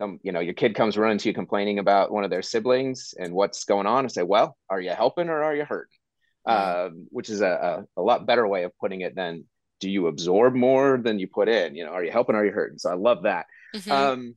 Um, 0.00 0.18
you 0.22 0.32
know, 0.32 0.40
your 0.40 0.54
kid 0.54 0.74
comes 0.74 0.96
running 0.96 1.18
to 1.18 1.28
you 1.28 1.34
complaining 1.34 1.78
about 1.78 2.10
one 2.10 2.24
of 2.24 2.30
their 2.30 2.42
siblings 2.42 3.12
and 3.18 3.34
what's 3.34 3.64
going 3.64 3.86
on, 3.86 4.04
and 4.04 4.12
say, 4.12 4.22
well, 4.22 4.56
are 4.70 4.80
you 4.80 4.90
helping 4.90 5.28
or 5.28 5.42
are 5.42 5.54
you 5.54 5.64
hurting? 5.64 5.98
Uh, 6.46 6.90
which 7.10 7.28
is 7.28 7.40
a, 7.40 7.84
a, 7.96 8.00
a, 8.00 8.02
lot 8.02 8.26
better 8.26 8.46
way 8.46 8.64
of 8.64 8.72
putting 8.78 9.02
it 9.02 9.14
than 9.14 9.44
do 9.78 9.90
you 9.90 10.06
absorb 10.06 10.54
more 10.54 10.98
than 11.02 11.18
you 11.18 11.26
put 11.26 11.48
in? 11.48 11.74
You 11.74 11.84
know, 11.84 11.92
are 11.92 12.04
you 12.04 12.10
helping? 12.10 12.36
Are 12.36 12.44
you 12.44 12.52
hurting? 12.52 12.78
So 12.78 12.90
I 12.90 12.94
love 12.94 13.24
that. 13.24 13.46
Mm-hmm. 13.74 13.90
Um, 13.90 14.36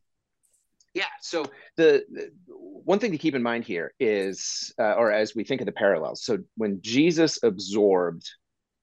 yeah. 0.93 1.05
So 1.22 1.45
the, 1.75 2.05
the, 2.12 2.31
one 2.48 3.00
thing 3.00 3.12
to 3.12 3.17
keep 3.17 3.36
in 3.36 3.43
mind 3.43 3.65
here 3.65 3.93
is, 4.00 4.74
uh, 4.79 4.93
or 4.93 5.12
as 5.12 5.36
we 5.36 5.43
think 5.43 5.62
of 5.62 5.65
the 5.65 5.72
parallels, 5.72 6.24
so 6.24 6.39
when 6.55 6.81
Jesus 6.81 7.39
absorbed 7.43 8.29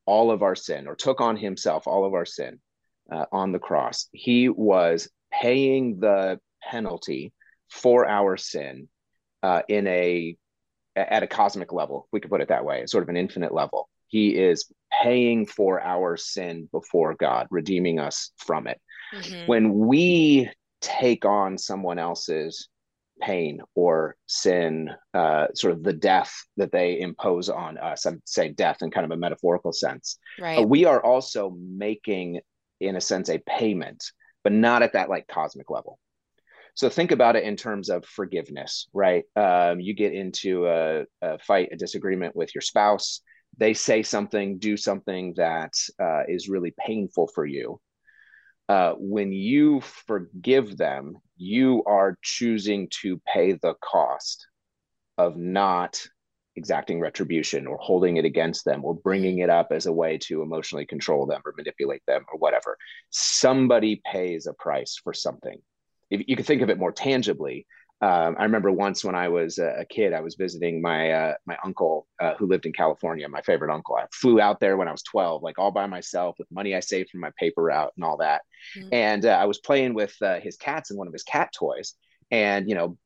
all 0.07 0.31
of 0.31 0.43
our 0.43 0.57
sin 0.57 0.89
or 0.89 0.97
took 0.97 1.21
on 1.21 1.37
himself 1.37 1.87
all 1.87 2.05
of 2.05 2.15
our 2.15 2.25
sin 2.25 2.59
uh, 3.13 3.27
on 3.33 3.53
the 3.53 3.59
cross, 3.59 4.09
he 4.13 4.49
was 4.49 5.09
paying 5.33 6.01
the 6.01 6.41
penalty 6.63 7.33
for 7.71 8.09
our 8.09 8.37
sin 8.37 8.89
uh, 9.43 9.63
in 9.69 9.87
a 9.87 10.37
at 10.97 11.23
a 11.23 11.27
cosmic 11.27 11.73
level, 11.73 12.09
we 12.13 12.21
could 12.21 12.31
put 12.31 12.41
it 12.41 12.49
that 12.49 12.65
way, 12.65 12.85
sort 12.87 13.03
of 13.03 13.09
an 13.09 13.17
infinite 13.17 13.55
level. 13.55 13.89
He 14.09 14.37
is 14.37 14.71
paying 15.03 15.47
for 15.47 15.81
our 15.81 16.17
sin 16.17 16.69
before 16.73 17.15
God, 17.15 17.47
redeeming 17.51 18.01
us 18.01 18.33
from 18.39 18.67
it. 18.67 18.81
Mm-hmm. 19.15 19.47
When 19.47 19.87
we 19.87 20.51
take 20.81 21.25
on 21.25 21.59
someone 21.59 21.99
else's 21.99 22.69
pain 23.21 23.61
or 23.75 24.17
sin, 24.27 24.91
uh, 25.15 25.49
sort 25.55 25.75
of 25.75 25.83
the 25.83 25.93
death 25.93 26.33
that 26.57 26.73
they 26.73 27.01
impose 27.01 27.49
on 27.49 27.79
us, 27.79 28.07
I 28.07 28.15
say 28.25 28.49
death 28.49 28.79
in 28.81 28.91
kind 28.91 29.05
of 29.05 29.11
a 29.13 29.17
metaphorical 29.17 29.73
sense, 29.73 30.19
right. 30.41 30.59
Uh, 30.59 30.63
we 30.63 30.87
are 30.87 31.03
also 31.05 31.55
making, 31.59 32.41
in 32.81 32.97
a 32.97 33.01
sense, 33.01 33.29
a 33.29 33.39
payment, 33.39 34.03
but 34.43 34.53
not 34.53 34.83
at 34.83 34.95
that 34.95 35.09
like 35.11 35.29
cosmic 35.29 35.71
level. 35.71 35.99
So 36.81 36.89
think 36.89 37.13
about 37.13 37.37
it 37.37 37.45
in 37.45 37.57
terms 37.57 37.91
of 37.91 38.07
forgiveness, 38.07 38.89
right? 38.95 39.25
Um, 39.37 39.81
you 39.81 39.93
get 39.93 40.15
into 40.15 40.67
a, 40.67 41.05
a, 41.21 41.39
fight, 41.39 41.69
a 41.73 41.77
disagreement 41.77 42.35
with 42.35 42.55
your 42.55 42.63
spouse. 42.63 43.21
They 43.59 43.75
say 43.75 44.03
something, 44.03 44.57
do 44.57 44.79
something 44.79 45.35
that 45.37 45.75
uh, 46.03 46.23
is 46.27 46.49
really 46.49 46.73
painful 46.87 47.29
for 47.35 47.45
you. 47.45 47.83
Uh, 48.67 48.95
when 48.97 49.31
you 49.31 49.83
forgive 49.83 50.79
them, 50.79 51.17
you 51.37 51.85
are 51.85 52.17
choosing 52.23 52.89
to 53.03 53.21
pay 53.31 53.53
the 53.53 53.75
cost 53.85 54.47
of 55.19 55.37
not 55.37 56.03
exacting 56.57 56.99
retribution 56.99 57.67
or 57.67 57.77
holding 57.77 58.17
it 58.17 58.25
against 58.25 58.65
them 58.65 58.87
or 58.87 58.95
bringing 58.95 59.41
it 59.41 59.51
up 59.51 59.69
as 59.71 59.85
a 59.85 59.93
way 59.93 60.17
to 60.17 60.41
emotionally 60.41 60.87
control 60.87 61.27
them 61.27 61.43
or 61.45 61.53
manipulate 61.59 62.03
them 62.07 62.25
or 62.33 62.39
whatever. 62.39 62.79
Somebody 63.11 64.01
pays 64.11 64.47
a 64.47 64.55
price 64.55 64.99
for 65.05 65.13
something 65.13 65.61
if 66.11 66.23
you 66.27 66.37
can 66.37 66.45
think 66.45 66.63
of 66.63 66.71
it 66.71 66.79
more 66.79 66.93
tangibly, 66.93 67.67
um, 68.03 68.37
I 68.39 68.45
remember 68.45 68.73
once 68.73 69.05
when 69.05 69.15
I 69.15 69.29
was 69.29 69.59
a, 69.59 69.85
kid, 69.91 70.15
I 70.15 70.21
was 70.21 70.35
visiting 70.35 70.81
my 70.81 71.13
uh, 71.13 71.35
my 71.45 71.59
uncle 71.63 72.07
uh, 72.19 72.33
who 72.39 72.47
lived 72.47 72.65
in 72.65 72.73
California. 72.73 73.29
My 73.29 73.43
favorite 73.43 73.73
uncle. 73.73 73.97
I 73.97 74.07
flew 74.11 74.41
out 74.41 74.59
there 74.59 74.79
when 74.79 74.89
I 74.89 74.93
was 74.93 75.03
twelve, 75.03 75.43
like 75.43 75.59
all 75.59 75.71
by 75.71 75.87
myself 75.87 76.37
with 76.39 76.51
money 76.51 76.75
I 76.75 76.81
saved 76.81 77.11
from 77.11 77.21
my 77.21 77.31
paper 77.39 77.63
route 77.63 77.93
and 77.97 78.05
all 78.05 78.17
that. 78.19 78.43
Mm-hmm. 78.79 78.89
And 78.93 79.27
uh, 79.27 79.31
I 79.31 79.45
was 79.45 79.59
playing 79.59 79.93
with 79.93 80.15
uh, 80.23 80.41
his 80.41 80.57
cats 80.57 80.91
and 80.91 80.99
one 80.99 81.09
of 81.09 81.13
his 81.13 81.25
cat 81.25 81.53
toys, 81.53 81.95
and 82.31 82.67
you 82.71 82.75
know, 82.75 82.97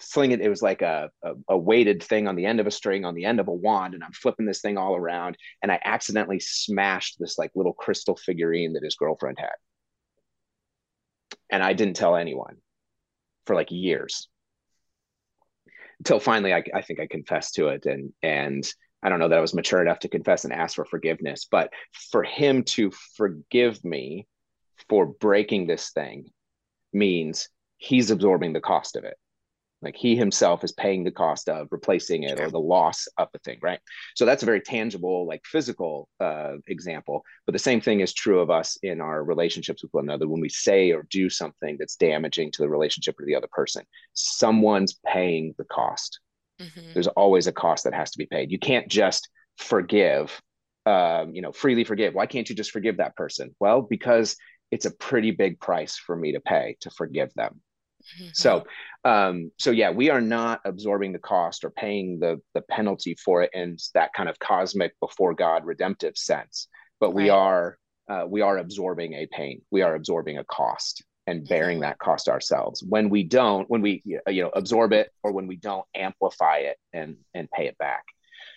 slinging 0.00 0.40
it. 0.40 0.44
It 0.44 0.50
was 0.50 0.62
like 0.62 0.82
a, 0.82 1.10
a 1.22 1.34
a 1.50 1.56
weighted 1.56 2.02
thing 2.02 2.26
on 2.26 2.34
the 2.34 2.46
end 2.46 2.58
of 2.58 2.66
a 2.66 2.72
string 2.72 3.04
on 3.04 3.14
the 3.14 3.26
end 3.26 3.38
of 3.38 3.46
a 3.46 3.54
wand, 3.54 3.94
and 3.94 4.02
I'm 4.02 4.12
flipping 4.12 4.46
this 4.46 4.62
thing 4.62 4.76
all 4.76 4.96
around, 4.96 5.36
and 5.62 5.70
I 5.70 5.78
accidentally 5.84 6.40
smashed 6.40 7.18
this 7.20 7.38
like 7.38 7.52
little 7.54 7.74
crystal 7.74 8.16
figurine 8.16 8.72
that 8.72 8.82
his 8.82 8.96
girlfriend 8.96 9.38
had 9.38 9.54
and 11.50 11.62
I 11.62 11.72
didn't 11.72 11.96
tell 11.96 12.16
anyone 12.16 12.56
for 13.46 13.54
like 13.54 13.70
years. 13.70 14.28
Until 15.98 16.20
finally 16.20 16.54
I, 16.54 16.62
I 16.74 16.82
think 16.82 17.00
I 17.00 17.06
confessed 17.06 17.54
to 17.54 17.68
it 17.68 17.86
and 17.86 18.12
and 18.22 18.70
I 19.02 19.08
don't 19.08 19.18
know 19.18 19.28
that 19.28 19.38
I 19.38 19.42
was 19.42 19.54
mature 19.54 19.80
enough 19.80 20.00
to 20.00 20.08
confess 20.08 20.44
and 20.44 20.52
ask 20.52 20.76
for 20.76 20.84
forgiveness, 20.84 21.46
but 21.50 21.72
for 22.10 22.22
him 22.22 22.64
to 22.64 22.90
forgive 23.16 23.82
me 23.82 24.26
for 24.88 25.06
breaking 25.06 25.66
this 25.66 25.90
thing 25.90 26.26
means 26.92 27.48
he's 27.78 28.10
absorbing 28.10 28.52
the 28.52 28.60
cost 28.60 28.96
of 28.96 29.04
it 29.04 29.16
like 29.82 29.96
he 29.96 30.16
himself 30.16 30.62
is 30.62 30.72
paying 30.72 31.04
the 31.04 31.10
cost 31.10 31.48
of 31.48 31.68
replacing 31.70 32.24
it 32.24 32.38
or 32.38 32.50
the 32.50 32.60
loss 32.60 33.08
of 33.18 33.28
the 33.32 33.38
thing 33.40 33.58
right? 33.62 33.80
So 34.14 34.24
that's 34.24 34.42
a 34.42 34.46
very 34.46 34.60
tangible 34.60 35.26
like 35.26 35.42
physical 35.44 36.08
uh, 36.20 36.54
example. 36.66 37.24
But 37.46 37.52
the 37.52 37.58
same 37.58 37.80
thing 37.80 38.00
is 38.00 38.12
true 38.12 38.40
of 38.40 38.50
us 38.50 38.78
in 38.82 39.00
our 39.00 39.24
relationships 39.24 39.82
with 39.82 39.92
one 39.92 40.04
another 40.04 40.28
when 40.28 40.40
we 40.40 40.48
say 40.48 40.90
or 40.92 41.06
do 41.10 41.30
something 41.30 41.76
that's 41.78 41.96
damaging 41.96 42.52
to 42.52 42.62
the 42.62 42.68
relationship 42.68 43.18
or 43.18 43.24
the 43.24 43.36
other 43.36 43.48
person. 43.50 43.84
Someone's 44.14 44.98
paying 45.06 45.54
the 45.58 45.64
cost. 45.64 46.20
Mm-hmm. 46.60 46.92
there's 46.92 47.06
always 47.06 47.46
a 47.46 47.52
cost 47.52 47.84
that 47.84 47.94
has 47.94 48.10
to 48.10 48.18
be 48.18 48.26
paid. 48.26 48.50
You 48.50 48.58
can't 48.58 48.86
just 48.86 49.30
forgive 49.56 50.38
um, 50.84 51.34
you 51.34 51.42
know 51.42 51.52
freely 51.52 51.84
forgive. 51.84 52.14
Why 52.14 52.26
can't 52.26 52.48
you 52.48 52.54
just 52.54 52.70
forgive 52.70 52.98
that 52.98 53.16
person? 53.16 53.54
Well 53.60 53.82
because 53.82 54.36
it's 54.70 54.86
a 54.86 54.90
pretty 54.90 55.30
big 55.30 55.58
price 55.58 55.96
for 55.96 56.14
me 56.14 56.32
to 56.32 56.40
pay 56.40 56.76
to 56.80 56.90
forgive 56.90 57.32
them 57.34 57.60
Mm-hmm. 58.00 58.30
So, 58.32 58.64
um, 59.04 59.50
so 59.58 59.70
yeah, 59.70 59.90
we 59.90 60.10
are 60.10 60.20
not 60.20 60.60
absorbing 60.64 61.12
the 61.12 61.18
cost 61.18 61.64
or 61.64 61.70
paying 61.70 62.18
the 62.18 62.40
the 62.54 62.62
penalty 62.62 63.14
for 63.14 63.42
it 63.42 63.50
in 63.52 63.76
that 63.94 64.12
kind 64.12 64.28
of 64.28 64.38
cosmic 64.38 64.98
before 65.00 65.34
God 65.34 65.64
redemptive 65.64 66.16
sense, 66.16 66.68
but 66.98 67.12
we 67.12 67.30
are 67.30 67.78
uh, 68.08 68.26
we 68.28 68.40
are 68.40 68.58
absorbing 68.58 69.14
a 69.14 69.26
pain. 69.26 69.62
We 69.70 69.82
are 69.82 69.94
absorbing 69.94 70.38
a 70.38 70.44
cost 70.44 71.04
and 71.26 71.46
bearing 71.46 71.76
mm-hmm. 71.76 71.82
that 71.82 71.98
cost 71.98 72.28
ourselves. 72.28 72.82
When 72.82 73.08
we 73.08 73.22
don't, 73.22 73.68
when 73.70 73.82
we 73.82 74.02
you 74.04 74.20
know 74.26 74.50
absorb 74.54 74.92
it, 74.92 75.10
or 75.22 75.32
when 75.32 75.46
we 75.46 75.56
don't 75.56 75.86
amplify 75.94 76.58
it 76.58 76.76
and 76.92 77.16
and 77.34 77.50
pay 77.50 77.66
it 77.66 77.78
back. 77.78 78.04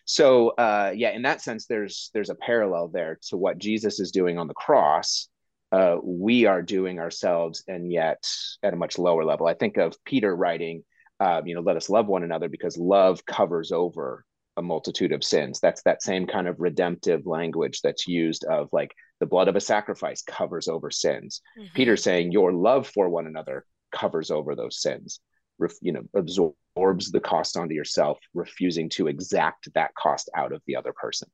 So 0.05 0.49
uh, 0.49 0.93
yeah, 0.95 1.11
in 1.11 1.21
that 1.21 1.41
sense, 1.41 1.65
there's 1.67 2.09
there's 2.13 2.29
a 2.29 2.35
parallel 2.35 2.89
there 2.89 3.19
to 3.29 3.37
what 3.37 3.57
Jesus 3.57 3.99
is 3.99 4.11
doing 4.11 4.37
on 4.37 4.47
the 4.47 4.53
cross 4.53 5.29
uh, 5.73 5.97
we 6.03 6.45
are 6.45 6.61
doing 6.61 6.99
ourselves 6.99 7.63
and 7.67 7.91
yet 7.91 8.23
at 8.61 8.73
a 8.73 8.77
much 8.77 8.99
lower 8.99 9.25
level. 9.25 9.47
I 9.47 9.55
think 9.55 9.77
of 9.77 9.95
Peter 10.05 10.35
writing, 10.35 10.83
uh, 11.19 11.41
you 11.43 11.55
know, 11.55 11.61
let 11.61 11.77
us 11.77 11.89
love 11.89 12.05
one 12.05 12.23
another 12.23 12.47
because 12.47 12.77
love 12.77 13.25
covers 13.25 13.71
over 13.71 14.23
a 14.55 14.61
multitude 14.61 15.11
of 15.11 15.23
sins. 15.23 15.59
That's 15.59 15.81
that 15.81 16.03
same 16.03 16.27
kind 16.27 16.47
of 16.47 16.59
redemptive 16.59 17.25
language 17.25 17.81
that's 17.81 18.07
used 18.07 18.43
of 18.43 18.69
like 18.71 18.91
the 19.19 19.25
blood 19.25 19.47
of 19.47 19.55
a 19.55 19.61
sacrifice 19.61 20.21
covers 20.21 20.67
over 20.67 20.91
sins. 20.91 21.41
Mm-hmm. 21.57 21.73
Peter 21.73 21.97
saying 21.97 22.31
your 22.31 22.53
love 22.53 22.87
for 22.87 23.09
one 23.09 23.25
another 23.25 23.65
covers 23.91 24.29
over 24.29 24.55
those 24.55 24.79
sins. 24.79 25.21
Ref, 25.57 25.73
you 25.81 25.91
know, 25.91 26.03
absorbs 26.15 27.11
the 27.11 27.19
cost 27.19 27.57
onto 27.57 27.73
yourself, 27.73 28.19
refusing 28.35 28.89
to 28.89 29.07
exact 29.07 29.73
that 29.73 29.95
cost 29.95 30.29
out 30.35 30.53
of 30.53 30.61
the 30.67 30.75
other 30.75 30.93
person. 30.93 31.29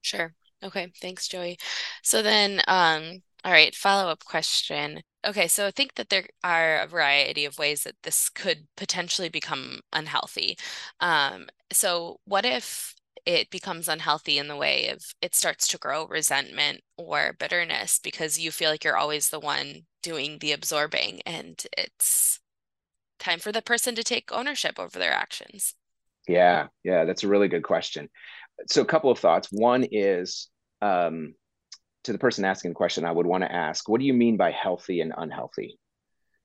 Sure. 0.00 0.32
Okay. 0.62 0.92
Thanks, 1.02 1.28
Joey. 1.28 1.58
So 2.02 2.22
then, 2.22 2.62
um, 2.68 3.22
all 3.44 3.52
right, 3.52 3.74
follow-up 3.74 4.24
question. 4.24 5.02
Okay, 5.26 5.48
so 5.48 5.66
I 5.66 5.70
think 5.70 5.94
that 5.94 6.08
there 6.08 6.26
are 6.44 6.78
a 6.78 6.86
variety 6.86 7.44
of 7.44 7.58
ways 7.58 7.84
that 7.84 7.96
this 8.02 8.28
could 8.28 8.66
potentially 8.76 9.28
become 9.28 9.80
unhealthy. 9.92 10.56
Um, 11.00 11.46
so 11.72 12.18
what 12.24 12.44
if 12.44 12.94
it 13.24 13.50
becomes 13.50 13.88
unhealthy 13.88 14.38
in 14.38 14.48
the 14.48 14.56
way 14.56 14.88
of 14.88 15.00
it 15.20 15.34
starts 15.34 15.68
to 15.68 15.78
grow 15.78 16.06
resentment 16.06 16.80
or 16.96 17.36
bitterness 17.38 18.00
because 18.02 18.38
you 18.38 18.50
feel 18.50 18.70
like 18.70 18.84
you're 18.84 18.96
always 18.96 19.28
the 19.30 19.38
one 19.40 19.82
doing 20.02 20.38
the 20.38 20.52
absorbing 20.52 21.20
and 21.24 21.64
it's 21.78 22.40
time 23.20 23.38
for 23.38 23.52
the 23.52 23.62
person 23.62 23.94
to 23.94 24.02
take 24.02 24.32
ownership 24.32 24.78
over 24.78 24.98
their 24.98 25.12
actions? 25.12 25.74
Yeah, 26.26 26.66
yeah, 26.82 27.04
that's 27.04 27.22
a 27.22 27.28
really 27.28 27.48
good 27.48 27.62
question. 27.62 28.08
So 28.68 28.82
a 28.82 28.86
couple 28.86 29.10
of 29.10 29.18
thoughts. 29.18 29.48
One 29.50 29.84
is 29.90 30.48
um 30.80 31.34
to 32.04 32.12
the 32.12 32.18
person 32.18 32.44
asking 32.44 32.72
the 32.72 32.76
question, 32.76 33.04
I 33.04 33.12
would 33.12 33.26
want 33.26 33.44
to 33.44 33.52
ask, 33.52 33.88
what 33.88 34.00
do 34.00 34.06
you 34.06 34.14
mean 34.14 34.36
by 34.36 34.50
healthy 34.50 35.00
and 35.00 35.12
unhealthy? 35.16 35.78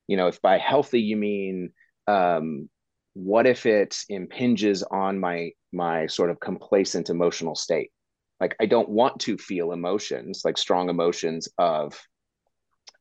You 0.08 0.18
know, 0.18 0.28
if 0.28 0.42
by 0.42 0.58
healthy 0.58 1.02
you 1.02 1.18
mean 1.18 1.72
um, 2.08 2.70
what 3.14 3.48
if 3.48 3.66
it 3.66 3.98
impinges 4.10 4.84
on 4.84 5.20
my 5.20 5.52
my 5.74 6.08
sort 6.08 6.30
of 6.30 6.40
complacent 6.40 7.10
emotional 7.10 7.56
state? 7.56 7.92
Like 8.40 8.56
I 8.60 8.68
don't 8.68 8.90
want 8.90 9.20
to 9.22 9.38
feel 9.38 9.72
emotions, 9.72 10.44
like 10.46 10.58
strong 10.58 10.90
emotions 10.90 11.50
of 11.58 12.00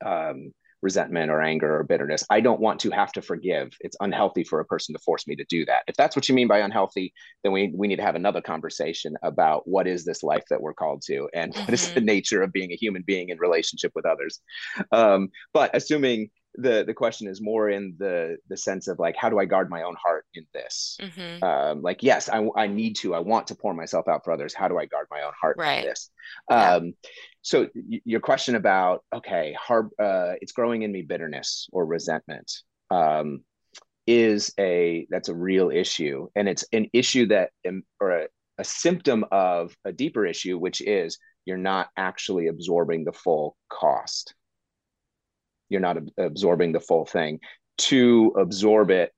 um, 0.04 0.52
resentment 0.82 1.30
or 1.30 1.40
anger 1.40 1.78
or 1.78 1.84
bitterness. 1.84 2.24
I 2.30 2.40
don't 2.40 2.60
want 2.60 2.80
to 2.80 2.90
have 2.90 3.12
to 3.12 3.22
forgive. 3.22 3.72
It's 3.80 3.96
unhealthy 4.00 4.44
for 4.44 4.60
a 4.60 4.64
person 4.64 4.94
to 4.94 4.98
force 5.00 5.26
me 5.26 5.36
to 5.36 5.44
do 5.48 5.64
that. 5.66 5.82
If 5.86 5.96
that's 5.96 6.16
what 6.16 6.28
you 6.28 6.34
mean 6.34 6.48
by 6.48 6.58
unhealthy, 6.58 7.12
then 7.42 7.52
we, 7.52 7.72
we 7.74 7.88
need 7.88 7.96
to 7.96 8.02
have 8.02 8.14
another 8.14 8.40
conversation 8.40 9.16
about 9.22 9.66
what 9.66 9.86
is 9.86 10.04
this 10.04 10.22
life 10.22 10.44
that 10.50 10.60
we're 10.60 10.74
called 10.74 11.02
to 11.06 11.28
and 11.34 11.52
mm-hmm. 11.52 11.60
what 11.64 11.74
is 11.74 11.92
the 11.92 12.00
mm-hmm. 12.00 12.06
nature 12.06 12.42
of 12.42 12.52
being 12.52 12.72
a 12.72 12.76
human 12.76 13.02
being 13.02 13.30
in 13.30 13.38
relationship 13.38 13.92
with 13.94 14.06
others. 14.06 14.40
Um, 14.92 15.30
but 15.52 15.70
assuming 15.74 16.30
the 16.58 16.84
the 16.84 16.94
question 16.94 17.28
is 17.28 17.40
more 17.40 17.68
in 17.70 17.94
the 17.98 18.36
the 18.48 18.56
sense 18.56 18.88
of 18.88 18.98
like 18.98 19.16
how 19.16 19.28
do 19.28 19.38
i 19.38 19.44
guard 19.44 19.70
my 19.70 19.82
own 19.82 19.96
heart 20.02 20.24
in 20.34 20.46
this 20.54 20.98
mm-hmm. 21.00 21.44
um 21.44 21.82
like 21.82 22.02
yes 22.02 22.28
I, 22.28 22.46
I 22.56 22.66
need 22.66 22.96
to 22.96 23.14
i 23.14 23.18
want 23.18 23.48
to 23.48 23.54
pour 23.54 23.74
myself 23.74 24.08
out 24.08 24.24
for 24.24 24.32
others 24.32 24.54
how 24.54 24.68
do 24.68 24.78
i 24.78 24.86
guard 24.86 25.06
my 25.10 25.22
own 25.22 25.32
heart 25.40 25.56
right. 25.58 25.80
in 25.80 25.84
this 25.86 26.10
yeah. 26.50 26.74
um 26.74 26.94
so 27.42 27.68
y- 27.74 28.00
your 28.04 28.20
question 28.20 28.54
about 28.54 29.04
okay 29.14 29.54
hard 29.58 29.90
uh 29.98 30.32
it's 30.40 30.52
growing 30.52 30.82
in 30.82 30.92
me 30.92 31.02
bitterness 31.02 31.68
or 31.72 31.84
resentment 31.84 32.50
um 32.90 33.40
is 34.06 34.52
a 34.58 35.06
that's 35.10 35.28
a 35.28 35.34
real 35.34 35.70
issue 35.70 36.28
and 36.36 36.48
it's 36.48 36.64
an 36.72 36.88
issue 36.92 37.26
that 37.26 37.50
um, 37.68 37.82
or 38.00 38.10
a, 38.10 38.26
a 38.58 38.64
symptom 38.64 39.24
of 39.32 39.76
a 39.84 39.92
deeper 39.92 40.24
issue 40.24 40.56
which 40.56 40.80
is 40.80 41.18
you're 41.44 41.56
not 41.56 41.88
actually 41.96 42.46
absorbing 42.46 43.04
the 43.04 43.12
full 43.12 43.56
cost 43.68 44.34
you're 45.68 45.80
not 45.80 45.96
ab- 45.96 46.10
absorbing 46.18 46.72
the 46.72 46.80
full 46.80 47.04
thing 47.04 47.40
to 47.78 48.34
absorb 48.38 48.90
it 48.90 49.12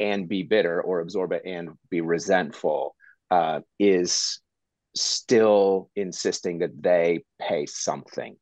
and 0.00 0.28
be 0.28 0.42
bitter 0.42 0.80
or 0.80 1.00
absorb 1.00 1.32
it 1.32 1.42
and 1.44 1.70
be 1.90 2.00
resentful 2.00 2.94
uh, 3.30 3.60
is 3.78 4.40
still 4.94 5.90
insisting 5.96 6.60
that 6.60 6.82
they 6.82 7.24
pay 7.40 7.66
something. 7.66 8.36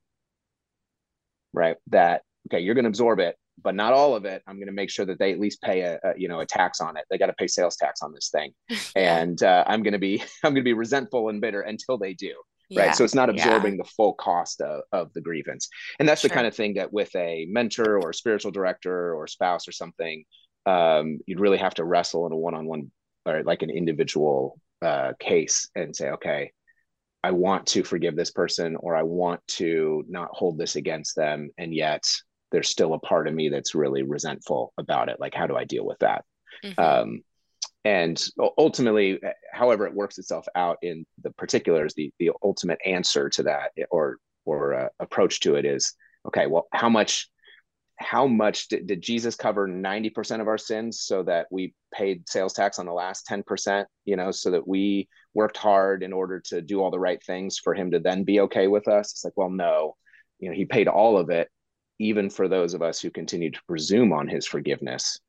Right? 1.53 1.77
That 1.89 2.23
okay 2.49 2.61
you're 2.61 2.75
going 2.75 2.85
to 2.85 2.89
absorb 2.89 3.21
it 3.21 3.37
but 3.63 3.75
not 3.75 3.93
all 3.93 4.17
of 4.17 4.25
it. 4.25 4.43
I'm 4.47 4.57
going 4.57 4.67
to 4.67 4.73
make 4.73 4.91
sure 4.91 5.05
that 5.07 5.19
they 5.19 5.33
at 5.33 5.39
least 5.39 5.63
pay 5.63 5.83
a, 5.83 6.01
a 6.03 6.15
you 6.17 6.29
know 6.29 6.41
a 6.41 6.47
tax 6.47 6.81
on 6.81 6.97
it. 6.97 7.05
They 7.11 7.19
got 7.19 7.27
to 7.27 7.35
pay 7.35 7.47
sales 7.47 7.77
tax 7.77 8.03
on 8.03 8.13
this 8.13 8.31
thing. 8.31 8.53
And 8.97 9.43
uh, 9.43 9.65
i'm 9.67 9.83
going 9.83 9.93
to 9.93 9.99
be 9.99 10.23
i'm 10.45 10.53
going 10.53 10.57
to 10.57 10.63
be 10.63 10.73
resentful 10.73 11.29
and 11.29 11.41
bitter 11.41 11.61
until 11.61 11.99
they 11.99 12.15
do 12.15 12.35
right 12.77 12.95
so 12.95 13.05
it's 13.05 13.15
not 13.15 13.31
absorbing 13.31 13.75
yeah. 13.75 13.83
the 13.83 13.89
full 13.91 14.15
cost 14.15 14.61
of, 14.61 14.83
of 14.93 15.13
the 15.13 15.21
grievance 15.21 15.69
and 15.99 16.09
that's 16.09 16.21
sure. 16.21 16.29
the 16.29 16.35
kind 16.35 16.47
of 16.47 16.55
thing 16.55 16.75
that 16.75 16.93
with 16.93 17.15
a 17.17 17.47
mentor 17.51 17.99
or 18.01 18.11
a 18.11 18.15
spiritual 18.15 18.51
director 18.51 19.15
or 19.15 19.27
spouse 19.27 19.67
or 19.69 19.73
something 19.73 20.25
um, 20.65 21.19
you'd 21.27 21.41
really 21.41 21.59
have 21.59 21.75
to 21.75 21.85
wrestle 21.85 22.27
in 22.27 22.33
a 22.33 22.37
one-on-one 22.37 22.91
or 23.27 23.43
like 23.43 23.63
an 23.63 23.71
individual 23.71 24.61
uh, 24.81 25.13
case 25.19 25.69
and 25.75 25.95
say 25.95 26.11
okay 26.11 26.53
i 27.23 27.31
want 27.31 27.67
to 27.67 27.85
forgive 27.85 28.17
this 28.17 28.31
person 28.31 28.77
or 28.77 28.97
i 28.97 29.03
want 29.03 29.41
to 29.47 30.05
not 30.09 30.29
hold 30.33 30.59
this 30.59 30.77
against 30.77 31.17
them 31.17 31.51
and 31.59 31.75
yet 31.75 32.03
there's 32.51 32.69
still 32.69 32.95
a 32.95 32.99
part 32.99 33.27
of 33.27 33.35
me 33.35 33.49
that's 33.49 33.75
really 33.75 34.03
resentful 34.03 34.73
about 34.79 35.09
it 35.09 35.19
like 35.21 35.35
how 35.35 35.47
do 35.47 35.57
i 35.57 35.65
deal 35.65 35.87
with 35.87 35.99
that 36.01 36.25
mm-hmm. 36.65 36.81
um, 36.81 37.23
and 37.85 38.23
ultimately 38.59 39.21
however 39.53 39.87
it 39.87 39.95
works 39.95 40.19
itself 40.19 40.47
out 40.55 40.79
in 40.83 41.05
the 41.23 41.31
particulars 41.33 41.95
the 41.95 42.13
the 42.19 42.31
ultimate 42.43 42.79
answer 42.85 43.29
to 43.29 43.43
that 43.43 43.73
or 43.91 44.19
or 44.45 44.75
uh, 44.75 44.89
approach 45.01 45.41
to 45.41 45.55
it 45.55 45.65
is 45.65 45.95
okay 46.27 46.47
well 46.47 46.67
how 46.73 46.89
much 46.89 47.29
how 47.99 48.27
much 48.27 48.69
did, 48.69 48.87
did 48.87 49.01
jesus 49.01 49.35
cover 49.35 49.69
90% 49.69 50.41
of 50.41 50.49
our 50.49 50.59
sins 50.59 51.01
so 51.01 51.23
that 51.23 51.47
we 51.51 51.75
paid 51.93 52.29
sales 52.29 52.53
tax 52.53 52.79
on 52.79 52.87
the 52.87 52.93
last 52.93 53.27
10% 53.29 53.85
you 54.05 54.17
know 54.17 54.31
so 54.31 54.51
that 54.51 54.67
we 54.67 55.09
worked 55.35 55.57
hard 55.57 56.03
in 56.03 56.13
order 56.13 56.41
to 56.41 56.61
do 56.61 56.81
all 56.83 56.91
the 56.91 56.99
right 56.99 57.23
things 57.23 57.59
for 57.59 57.75
him 57.75 57.91
to 57.91 57.99
then 57.99 58.25
be 58.25 58.41
okay 58.41 58.69
with 58.69 58.89
us? 58.89 59.13
It's 59.13 59.25
like 59.25 59.37
well 59.37 59.51
no. 59.51 59.97
You 60.39 60.49
know 60.49 60.55
he 60.55 60.65
paid 60.65 60.89
all 60.89 61.19
of 61.19 61.31
it 61.31 61.49
even 61.99 62.31
for 62.31 62.49
those 62.49 62.75
of 62.75 62.83
us 62.83 63.01
who 63.01 63.11
continue 63.11 63.51
to 63.51 63.63
presume 63.69 64.13
on 64.13 64.27
his 64.27 64.47
forgiveness 64.47 65.21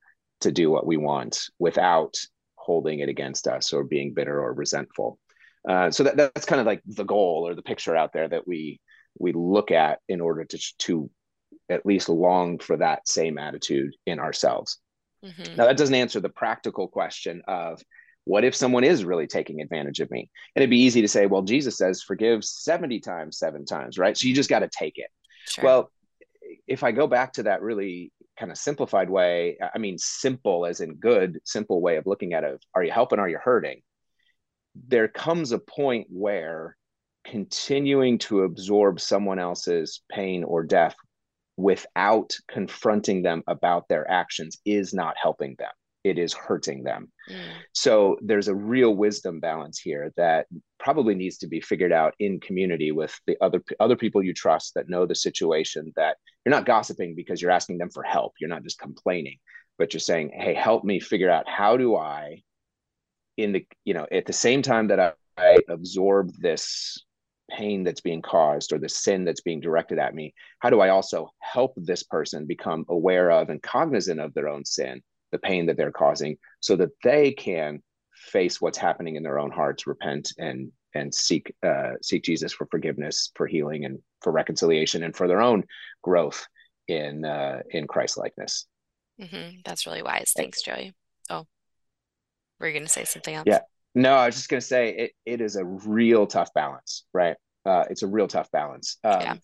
to 0.41 0.51
do 0.51 0.71
what 0.71 0.87
we 0.87 0.97
want 0.97 1.49
without 1.59 2.15
holding 2.63 2.99
it 2.99 3.09
against 3.09 3.47
us 3.47 3.73
or 3.73 3.83
being 3.83 4.13
bitter 4.13 4.41
or 4.41 4.53
resentful. 4.53 5.19
Uh, 5.67 5.91
so 5.91 6.03
that, 6.03 6.17
that's 6.17 6.45
kind 6.45 6.59
of 6.59 6.65
like 6.65 6.81
the 6.85 7.03
goal 7.03 7.45
or 7.47 7.55
the 7.55 7.61
picture 7.61 7.95
out 7.95 8.13
there 8.13 8.27
that 8.27 8.47
we 8.47 8.79
we 9.19 9.31
look 9.31 9.69
at 9.71 9.99
in 10.09 10.21
order 10.21 10.43
to 10.45 10.57
to 10.79 11.09
at 11.69 11.85
least 11.85 12.09
long 12.09 12.57
for 12.59 12.77
that 12.77 13.07
same 13.07 13.37
attitude 13.37 13.93
in 14.05 14.19
ourselves. 14.19 14.79
Mm-hmm. 15.23 15.55
Now 15.55 15.67
that 15.67 15.77
doesn't 15.77 15.95
answer 15.95 16.19
the 16.19 16.29
practical 16.29 16.87
question 16.87 17.41
of 17.47 17.81
what 18.25 18.43
if 18.43 18.55
someone 18.55 18.83
is 18.83 19.03
really 19.03 19.27
taking 19.27 19.61
advantage 19.61 19.99
of 19.99 20.09
me? 20.09 20.29
And 20.55 20.61
it'd 20.61 20.69
be 20.69 20.81
easy 20.81 21.01
to 21.01 21.07
say, 21.07 21.25
well, 21.25 21.41
Jesus 21.41 21.77
says 21.77 22.01
forgive 22.01 22.43
70 22.43 22.99
times, 23.01 23.37
seven 23.37 23.65
times, 23.65 23.97
right? 23.97 24.17
So 24.17 24.27
you 24.27 24.33
just 24.33 24.49
got 24.49 24.59
to 24.59 24.69
take 24.69 24.97
it. 24.97 25.09
Sure. 25.47 25.63
Well, 25.63 25.91
if 26.67 26.83
I 26.83 26.91
go 26.91 27.07
back 27.07 27.33
to 27.33 27.43
that 27.43 27.61
really 27.61 28.11
kind 28.39 28.51
of 28.51 28.57
simplified 28.57 29.09
way 29.09 29.57
i 29.73 29.77
mean 29.77 29.97
simple 29.97 30.65
as 30.65 30.81
in 30.81 30.95
good 30.95 31.39
simple 31.43 31.81
way 31.81 31.97
of 31.97 32.07
looking 32.07 32.33
at 32.33 32.43
it 32.43 32.63
are 32.73 32.83
you 32.83 32.91
helping 32.91 33.19
are 33.19 33.29
you 33.29 33.39
hurting? 33.43 33.81
There 34.87 35.07
comes 35.07 35.51
a 35.51 35.59
point 35.59 36.07
where 36.09 36.75
continuing 37.25 38.17
to 38.19 38.43
absorb 38.43 38.99
someone 38.99 39.39
else's 39.39 40.01
pain 40.11 40.43
or 40.43 40.63
death 40.63 40.95
without 41.57 42.33
confronting 42.47 43.21
them 43.21 43.43
about 43.47 43.87
their 43.87 44.09
actions 44.09 44.57
is 44.65 44.93
not 44.93 45.15
helping 45.21 45.55
them 45.59 45.69
it 46.03 46.17
is 46.17 46.33
hurting 46.33 46.83
them. 46.83 47.11
Mm. 47.29 47.37
So 47.73 48.17
there's 48.21 48.47
a 48.47 48.55
real 48.55 48.95
wisdom 48.95 49.39
balance 49.39 49.79
here 49.79 50.11
that 50.17 50.47
probably 50.79 51.15
needs 51.15 51.37
to 51.39 51.47
be 51.47 51.61
figured 51.61 51.93
out 51.93 52.13
in 52.19 52.39
community 52.39 52.91
with 52.91 53.17
the 53.25 53.37
other 53.41 53.63
other 53.79 53.95
people 53.95 54.21
you 54.21 54.33
trust 54.33 54.73
that 54.75 54.89
know 54.89 55.05
the 55.05 55.15
situation 55.15 55.93
that 55.95 56.17
you're 56.45 56.55
not 56.55 56.65
gossiping 56.65 57.15
because 57.15 57.41
you're 57.41 57.51
asking 57.51 57.77
them 57.77 57.89
for 57.89 58.03
help. 58.03 58.33
You're 58.39 58.49
not 58.49 58.63
just 58.63 58.79
complaining, 58.79 59.37
but 59.77 59.93
you're 59.93 59.99
saying, 60.01 60.31
"Hey, 60.33 60.53
help 60.53 60.83
me 60.83 60.99
figure 60.99 61.29
out 61.29 61.47
how 61.47 61.77
do 61.77 61.95
I 61.95 62.43
in 63.37 63.53
the, 63.53 63.65
you 63.83 63.93
know, 63.93 64.07
at 64.11 64.25
the 64.25 64.33
same 64.33 64.61
time 64.61 64.87
that 64.87 64.99
I, 64.99 65.13
I 65.37 65.57
absorb 65.69 66.31
this 66.37 67.03
pain 67.49 67.83
that's 67.83 68.01
being 68.01 68.21
caused 68.21 68.73
or 68.73 68.79
the 68.79 68.89
sin 68.89 69.25
that's 69.25 69.41
being 69.41 69.59
directed 69.59 69.99
at 69.99 70.15
me, 70.15 70.33
how 70.59 70.69
do 70.69 70.79
I 70.79 70.89
also 70.89 71.29
help 71.39 71.73
this 71.75 72.03
person 72.03 72.45
become 72.45 72.85
aware 72.89 73.31
of 73.31 73.49
and 73.49 73.61
cognizant 73.61 74.19
of 74.19 74.33
their 74.33 74.47
own 74.47 74.65
sin 74.65 75.01
the 75.33 75.39
pain 75.39 75.65
that 75.65 75.75
they're 75.75 75.91
causing 75.91 76.37
so 76.61 76.77
that 76.77 76.91
they 77.03 77.31
can 77.31 77.81
face 78.13 78.61
what's 78.61 78.77
happening 78.77 79.15
in 79.17 79.23
their 79.23 79.39
own 79.39 79.51
hearts 79.51 79.85
repent 79.85 80.31
and 80.37 80.71
and 80.95 81.13
seek 81.13 81.53
uh, 81.63 81.91
seek 82.01 82.23
jesus 82.23 82.53
for 82.53 82.67
forgiveness 82.67 83.31
for 83.35 83.47
healing 83.47 83.83
and 83.83 83.99
for 84.21 84.31
reconciliation 84.31 85.03
and 85.03 85.15
for 85.15 85.27
their 85.27 85.41
own 85.41 85.63
growth 86.01 86.47
in 86.87 87.25
uh, 87.25 87.59
in 87.71 87.87
christ 87.87 88.17
likeness. 88.17 88.65
Mm-hmm. 89.21 89.57
that's 89.65 89.85
really 89.85 90.01
wise. 90.01 90.31
Thanks 90.35 90.61
joey. 90.61 90.93
Oh 91.29 91.45
were 92.59 92.67
you 92.67 92.73
going 92.73 92.85
to 92.85 92.89
say 92.89 93.03
something 93.03 93.35
else? 93.35 93.45
Yeah. 93.47 93.59
No 93.95 94.13
i 94.13 94.27
was 94.27 94.35
just 94.35 94.49
going 94.49 94.61
to 94.61 94.65
say 94.65 94.89
it, 94.89 95.11
it 95.25 95.41
is 95.41 95.55
a 95.55 95.65
real 95.65 96.25
tough 96.25 96.53
balance 96.53 97.03
right? 97.13 97.35
Uh, 97.65 97.85
it's 97.89 98.03
a 98.03 98.07
real 98.07 98.27
tough 98.27 98.51
balance. 98.51 98.97
Um, 99.03 99.21
yeah. 99.21 99.35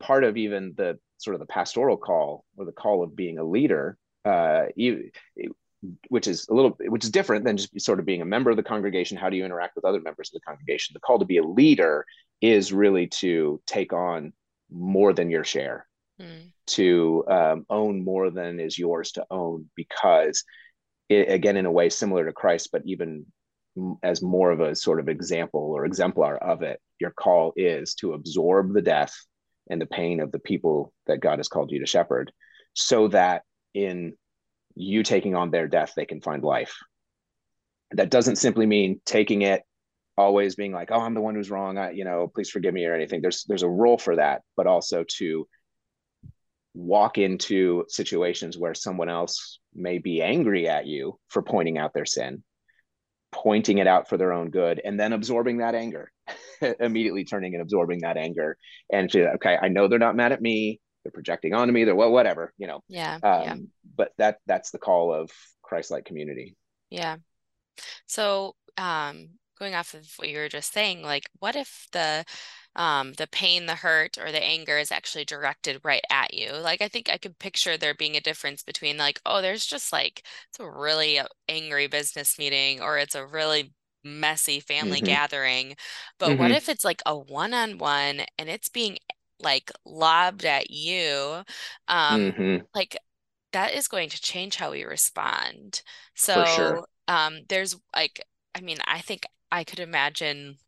part 0.00 0.24
of 0.24 0.36
even 0.36 0.72
the 0.76 0.98
sort 1.18 1.34
of 1.34 1.40
the 1.40 1.46
pastoral 1.46 1.96
call 1.96 2.44
or 2.56 2.64
the 2.64 2.72
call 2.72 3.02
of 3.02 3.14
being 3.14 3.38
a 3.38 3.44
leader 3.44 3.98
uh, 4.28 4.66
you, 4.76 5.10
which 6.08 6.26
is 6.26 6.46
a 6.48 6.54
little 6.54 6.76
which 6.86 7.04
is 7.04 7.10
different 7.10 7.44
than 7.44 7.56
just 7.56 7.80
sort 7.80 8.00
of 8.00 8.06
being 8.06 8.22
a 8.22 8.26
member 8.26 8.50
of 8.50 8.56
the 8.56 8.62
congregation 8.62 9.16
how 9.16 9.30
do 9.30 9.36
you 9.36 9.44
interact 9.44 9.76
with 9.76 9.84
other 9.84 10.00
members 10.00 10.28
of 10.28 10.40
the 10.40 10.44
congregation 10.46 10.92
the 10.92 11.00
call 11.00 11.18
to 11.18 11.24
be 11.24 11.38
a 11.38 11.42
leader 11.42 12.04
is 12.40 12.72
really 12.72 13.06
to 13.06 13.60
take 13.66 13.92
on 13.92 14.32
more 14.70 15.12
than 15.12 15.30
your 15.30 15.44
share 15.44 15.86
mm. 16.20 16.50
to 16.66 17.24
um, 17.28 17.64
own 17.70 18.04
more 18.04 18.30
than 18.30 18.58
is 18.58 18.78
yours 18.78 19.12
to 19.12 19.24
own 19.30 19.66
because 19.76 20.42
it, 21.08 21.30
again 21.30 21.56
in 21.56 21.66
a 21.66 21.72
way 21.72 21.88
similar 21.88 22.26
to 22.26 22.32
christ 22.32 22.70
but 22.72 22.82
even 22.84 23.24
as 24.02 24.20
more 24.20 24.50
of 24.50 24.58
a 24.58 24.74
sort 24.74 24.98
of 24.98 25.08
example 25.08 25.60
or 25.60 25.84
exemplar 25.84 26.36
of 26.38 26.62
it 26.62 26.80
your 27.00 27.12
call 27.12 27.52
is 27.56 27.94
to 27.94 28.14
absorb 28.14 28.74
the 28.74 28.82
death 28.82 29.14
and 29.70 29.80
the 29.80 29.86
pain 29.86 30.18
of 30.18 30.32
the 30.32 30.40
people 30.40 30.92
that 31.06 31.20
god 31.20 31.38
has 31.38 31.48
called 31.48 31.70
you 31.70 31.78
to 31.78 31.86
shepherd 31.86 32.32
so 32.74 33.06
that 33.06 33.42
in 33.74 34.14
you 34.74 35.02
taking 35.02 35.34
on 35.34 35.50
their 35.50 35.68
death, 35.68 35.92
they 35.96 36.06
can 36.06 36.20
find 36.20 36.42
life. 36.42 36.76
That 37.92 38.10
doesn't 38.10 38.36
simply 38.36 38.66
mean 38.66 39.00
taking 39.04 39.42
it 39.42 39.62
always 40.16 40.56
being 40.56 40.72
like, 40.72 40.90
oh, 40.90 41.00
I'm 41.00 41.14
the 41.14 41.20
one 41.20 41.34
who's 41.34 41.50
wrong. 41.50 41.78
I, 41.78 41.90
you 41.90 42.04
know, 42.04 42.30
please 42.32 42.50
forgive 42.50 42.74
me 42.74 42.84
or 42.84 42.94
anything. 42.94 43.22
There's 43.22 43.44
there's 43.44 43.62
a 43.62 43.68
role 43.68 43.98
for 43.98 44.16
that, 44.16 44.42
but 44.56 44.66
also 44.66 45.04
to 45.18 45.46
walk 46.74 47.18
into 47.18 47.84
situations 47.88 48.58
where 48.58 48.74
someone 48.74 49.08
else 49.08 49.58
may 49.74 49.98
be 49.98 50.22
angry 50.22 50.68
at 50.68 50.86
you 50.86 51.18
for 51.28 51.42
pointing 51.42 51.78
out 51.78 51.92
their 51.94 52.06
sin 52.06 52.42
pointing 53.30 53.78
it 53.78 53.86
out 53.86 54.08
for 54.08 54.16
their 54.16 54.32
own 54.32 54.50
good 54.50 54.80
and 54.82 54.98
then 54.98 55.12
absorbing 55.12 55.58
that 55.58 55.74
anger 55.74 56.10
immediately 56.80 57.24
turning 57.24 57.54
and 57.54 57.62
absorbing 57.62 58.00
that 58.00 58.16
anger 58.16 58.56
and 58.90 59.10
to, 59.10 59.32
okay 59.32 59.58
i 59.60 59.68
know 59.68 59.86
they're 59.86 59.98
not 59.98 60.16
mad 60.16 60.32
at 60.32 60.40
me 60.40 60.80
they're 61.08 61.12
projecting 61.12 61.54
onto 61.54 61.72
me 61.72 61.84
they're 61.84 61.96
well 61.96 62.12
whatever 62.12 62.52
you 62.58 62.66
know 62.66 62.82
yeah, 62.88 63.14
um, 63.22 63.42
yeah. 63.42 63.56
but 63.96 64.12
that 64.18 64.38
that's 64.46 64.70
the 64.70 64.78
call 64.78 65.12
of 65.12 65.30
christ-like 65.62 66.04
community 66.04 66.54
yeah 66.90 67.16
so 68.06 68.54
um 68.76 69.28
going 69.58 69.74
off 69.74 69.94
of 69.94 70.06
what 70.16 70.28
you 70.28 70.36
were 70.36 70.48
just 70.48 70.72
saying 70.72 71.02
like 71.02 71.24
what 71.38 71.56
if 71.56 71.88
the 71.92 72.24
um, 72.76 73.12
the 73.14 73.26
pain, 73.26 73.66
the 73.66 73.74
hurt, 73.74 74.18
or 74.18 74.30
the 74.30 74.42
anger 74.42 74.78
is 74.78 74.92
actually 74.92 75.24
directed 75.24 75.80
right 75.82 76.04
at 76.12 76.32
you. 76.32 76.52
Like, 76.52 76.80
I 76.80 76.86
think 76.86 77.10
I 77.10 77.18
could 77.18 77.36
picture 77.40 77.76
there 77.76 77.92
being 77.92 78.16
a 78.16 78.20
difference 78.20 78.62
between, 78.62 78.96
like, 78.96 79.20
oh, 79.26 79.42
there's 79.42 79.66
just 79.66 79.92
like, 79.92 80.22
it's 80.48 80.60
a 80.60 80.70
really 80.70 81.18
angry 81.48 81.88
business 81.88 82.38
meeting, 82.38 82.80
or 82.80 82.96
it's 82.96 83.16
a 83.16 83.26
really 83.26 83.72
messy 84.04 84.60
family 84.60 84.98
mm-hmm. 84.98 85.06
gathering. 85.06 85.76
But 86.18 86.30
mm-hmm. 86.30 86.38
what 86.40 86.50
if 86.50 86.68
it's 86.68 86.84
like 86.84 87.02
a 87.06 87.16
one 87.16 87.54
on 87.54 87.78
one 87.78 88.22
and 88.38 88.48
it's 88.48 88.68
being 88.68 88.98
like 89.40 89.70
lobbed 89.84 90.44
at 90.44 90.70
you? 90.70 91.42
Um, 91.88 92.32
mm-hmm. 92.32 92.56
Like, 92.74 92.96
that 93.52 93.74
is 93.74 93.88
going 93.88 94.10
to 94.10 94.20
change 94.20 94.56
how 94.56 94.72
we 94.72 94.84
respond. 94.84 95.82
So, 96.14 96.44
sure. 96.44 96.84
um, 97.08 97.40
there's 97.48 97.76
like, 97.94 98.22
I 98.54 98.60
mean, 98.60 98.78
I 98.86 99.00
think 99.00 99.24
I 99.50 99.64
could 99.64 99.80
imagine 99.80 100.58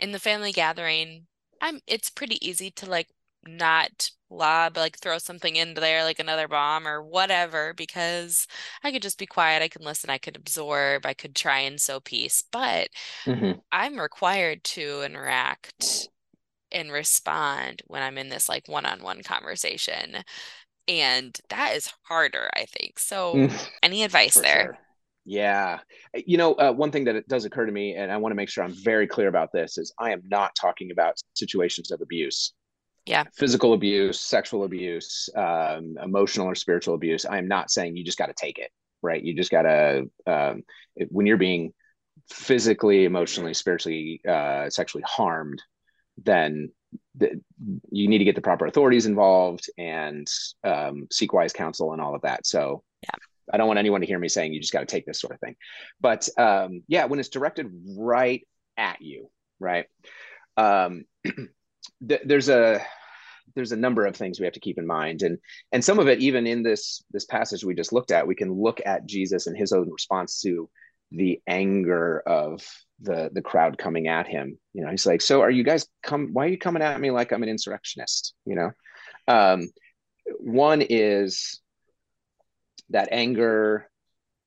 in 0.00 0.12
the 0.12 0.18
family 0.18 0.52
gathering, 0.52 1.26
I'm 1.60 1.80
it's 1.86 2.10
pretty 2.10 2.44
easy 2.46 2.70
to 2.72 2.86
like 2.86 3.08
not 3.46 4.10
lob 4.30 4.76
like 4.76 4.98
throw 4.98 5.18
something 5.18 5.56
into 5.56 5.80
there 5.80 6.02
like 6.02 6.18
another 6.18 6.48
bomb 6.48 6.88
or 6.88 7.02
whatever 7.02 7.72
because 7.74 8.46
I 8.82 8.90
could 8.90 9.02
just 9.02 9.18
be 9.18 9.26
quiet, 9.26 9.62
I 9.62 9.68
can 9.68 9.82
listen, 9.82 10.10
I 10.10 10.18
could 10.18 10.36
absorb, 10.36 11.06
I 11.06 11.14
could 11.14 11.36
try 11.36 11.60
and 11.60 11.80
sow 11.80 12.00
peace. 12.00 12.42
But 12.50 12.88
mm-hmm. 13.26 13.58
I'm 13.70 13.98
required 13.98 14.64
to 14.64 15.02
interact 15.02 16.08
and 16.74 16.92
respond 16.92 17.82
when 17.86 18.02
I'm 18.02 18.18
in 18.18 18.28
this 18.28 18.48
like 18.48 18.68
one-on-one 18.68 19.22
conversation. 19.22 20.16
And 20.86 21.38
that 21.48 21.76
is 21.76 21.90
harder, 22.02 22.50
I 22.54 22.66
think. 22.66 22.98
So 22.98 23.34
mm. 23.34 23.68
any 23.82 24.02
advice 24.02 24.34
there? 24.34 24.64
Sure. 24.64 24.78
Yeah. 25.24 25.78
You 26.14 26.36
know, 26.36 26.52
uh, 26.52 26.72
one 26.72 26.90
thing 26.90 27.04
that 27.04 27.16
it 27.16 27.26
does 27.26 27.46
occur 27.46 27.64
to 27.64 27.72
me, 27.72 27.94
and 27.94 28.12
I 28.12 28.18
want 28.18 28.32
to 28.32 28.36
make 28.36 28.50
sure 28.50 28.62
I'm 28.62 28.74
very 28.74 29.06
clear 29.06 29.28
about 29.28 29.52
this, 29.52 29.78
is 29.78 29.94
I 29.98 30.12
am 30.12 30.20
not 30.28 30.54
talking 30.54 30.90
about 30.90 31.18
situations 31.32 31.90
of 31.90 32.02
abuse. 32.02 32.52
Yeah. 33.06 33.24
Physical 33.34 33.72
abuse, 33.72 34.20
sexual 34.20 34.64
abuse, 34.64 35.30
um, 35.34 35.96
emotional 36.02 36.46
or 36.46 36.54
spiritual 36.54 36.94
abuse. 36.94 37.24
I 37.24 37.38
am 37.38 37.48
not 37.48 37.70
saying 37.70 37.96
you 37.96 38.04
just 38.04 38.18
got 38.18 38.26
to 38.26 38.34
take 38.34 38.58
it, 38.58 38.70
right? 39.00 39.22
You 39.22 39.34
just 39.34 39.50
got 39.50 39.62
to, 39.62 40.10
um, 40.26 40.62
when 41.08 41.24
you're 41.24 41.38
being 41.38 41.72
physically, 42.30 43.06
emotionally, 43.06 43.54
spiritually, 43.54 44.20
uh, 44.28 44.68
sexually 44.68 45.04
harmed, 45.06 45.62
then 46.22 46.70
the, 47.16 47.40
you 47.90 48.08
need 48.08 48.18
to 48.18 48.24
get 48.24 48.34
the 48.34 48.40
proper 48.40 48.66
authorities 48.66 49.06
involved 49.06 49.68
and 49.78 50.26
um, 50.64 51.06
seek 51.10 51.32
wise 51.32 51.52
counsel 51.52 51.92
and 51.92 52.00
all 52.00 52.14
of 52.14 52.22
that. 52.22 52.46
So, 52.46 52.82
yeah 53.02 53.18
I 53.52 53.56
don't 53.56 53.66
want 53.66 53.78
anyone 53.78 54.00
to 54.00 54.06
hear 54.06 54.18
me 54.18 54.28
saying 54.28 54.52
you 54.52 54.60
just 54.60 54.72
got 54.72 54.80
to 54.80 54.86
take 54.86 55.06
this 55.06 55.20
sort 55.20 55.34
of 55.34 55.40
thing. 55.40 55.56
But 56.00 56.28
um, 56.38 56.82
yeah, 56.88 57.04
when 57.04 57.20
it's 57.20 57.28
directed 57.28 57.70
right 57.96 58.46
at 58.76 59.00
you, 59.00 59.30
right? 59.60 59.86
Um, 60.56 61.04
th- 61.24 62.22
there's 62.24 62.48
a 62.48 62.84
there's 63.54 63.72
a 63.72 63.76
number 63.76 64.04
of 64.06 64.16
things 64.16 64.40
we 64.40 64.46
have 64.46 64.54
to 64.54 64.60
keep 64.60 64.78
in 64.78 64.86
mind, 64.86 65.22
and 65.22 65.38
and 65.72 65.84
some 65.84 65.98
of 65.98 66.08
it 66.08 66.20
even 66.20 66.46
in 66.46 66.62
this 66.62 67.04
this 67.10 67.26
passage 67.26 67.64
we 67.64 67.74
just 67.74 67.92
looked 67.92 68.10
at, 68.10 68.26
we 68.26 68.34
can 68.34 68.52
look 68.52 68.80
at 68.84 69.06
Jesus 69.06 69.46
and 69.46 69.56
his 69.56 69.72
own 69.72 69.90
response 69.90 70.40
to 70.42 70.68
the 71.14 71.40
anger 71.46 72.20
of 72.26 72.66
the 73.00 73.30
the 73.32 73.42
crowd 73.42 73.78
coming 73.78 74.08
at 74.08 74.26
him. 74.26 74.58
You 74.72 74.84
know, 74.84 74.90
he's 74.90 75.06
like, 75.06 75.22
"So 75.22 75.42
are 75.42 75.50
you 75.50 75.62
guys 75.62 75.86
come? 76.02 76.30
Why 76.32 76.46
are 76.46 76.48
you 76.48 76.58
coming 76.58 76.82
at 76.82 77.00
me 77.00 77.10
like 77.10 77.32
I'm 77.32 77.42
an 77.42 77.48
insurrectionist?" 77.48 78.34
You 78.44 78.56
know, 78.56 78.70
um, 79.28 79.68
one 80.38 80.82
is 80.82 81.60
that 82.90 83.08
anger 83.12 83.88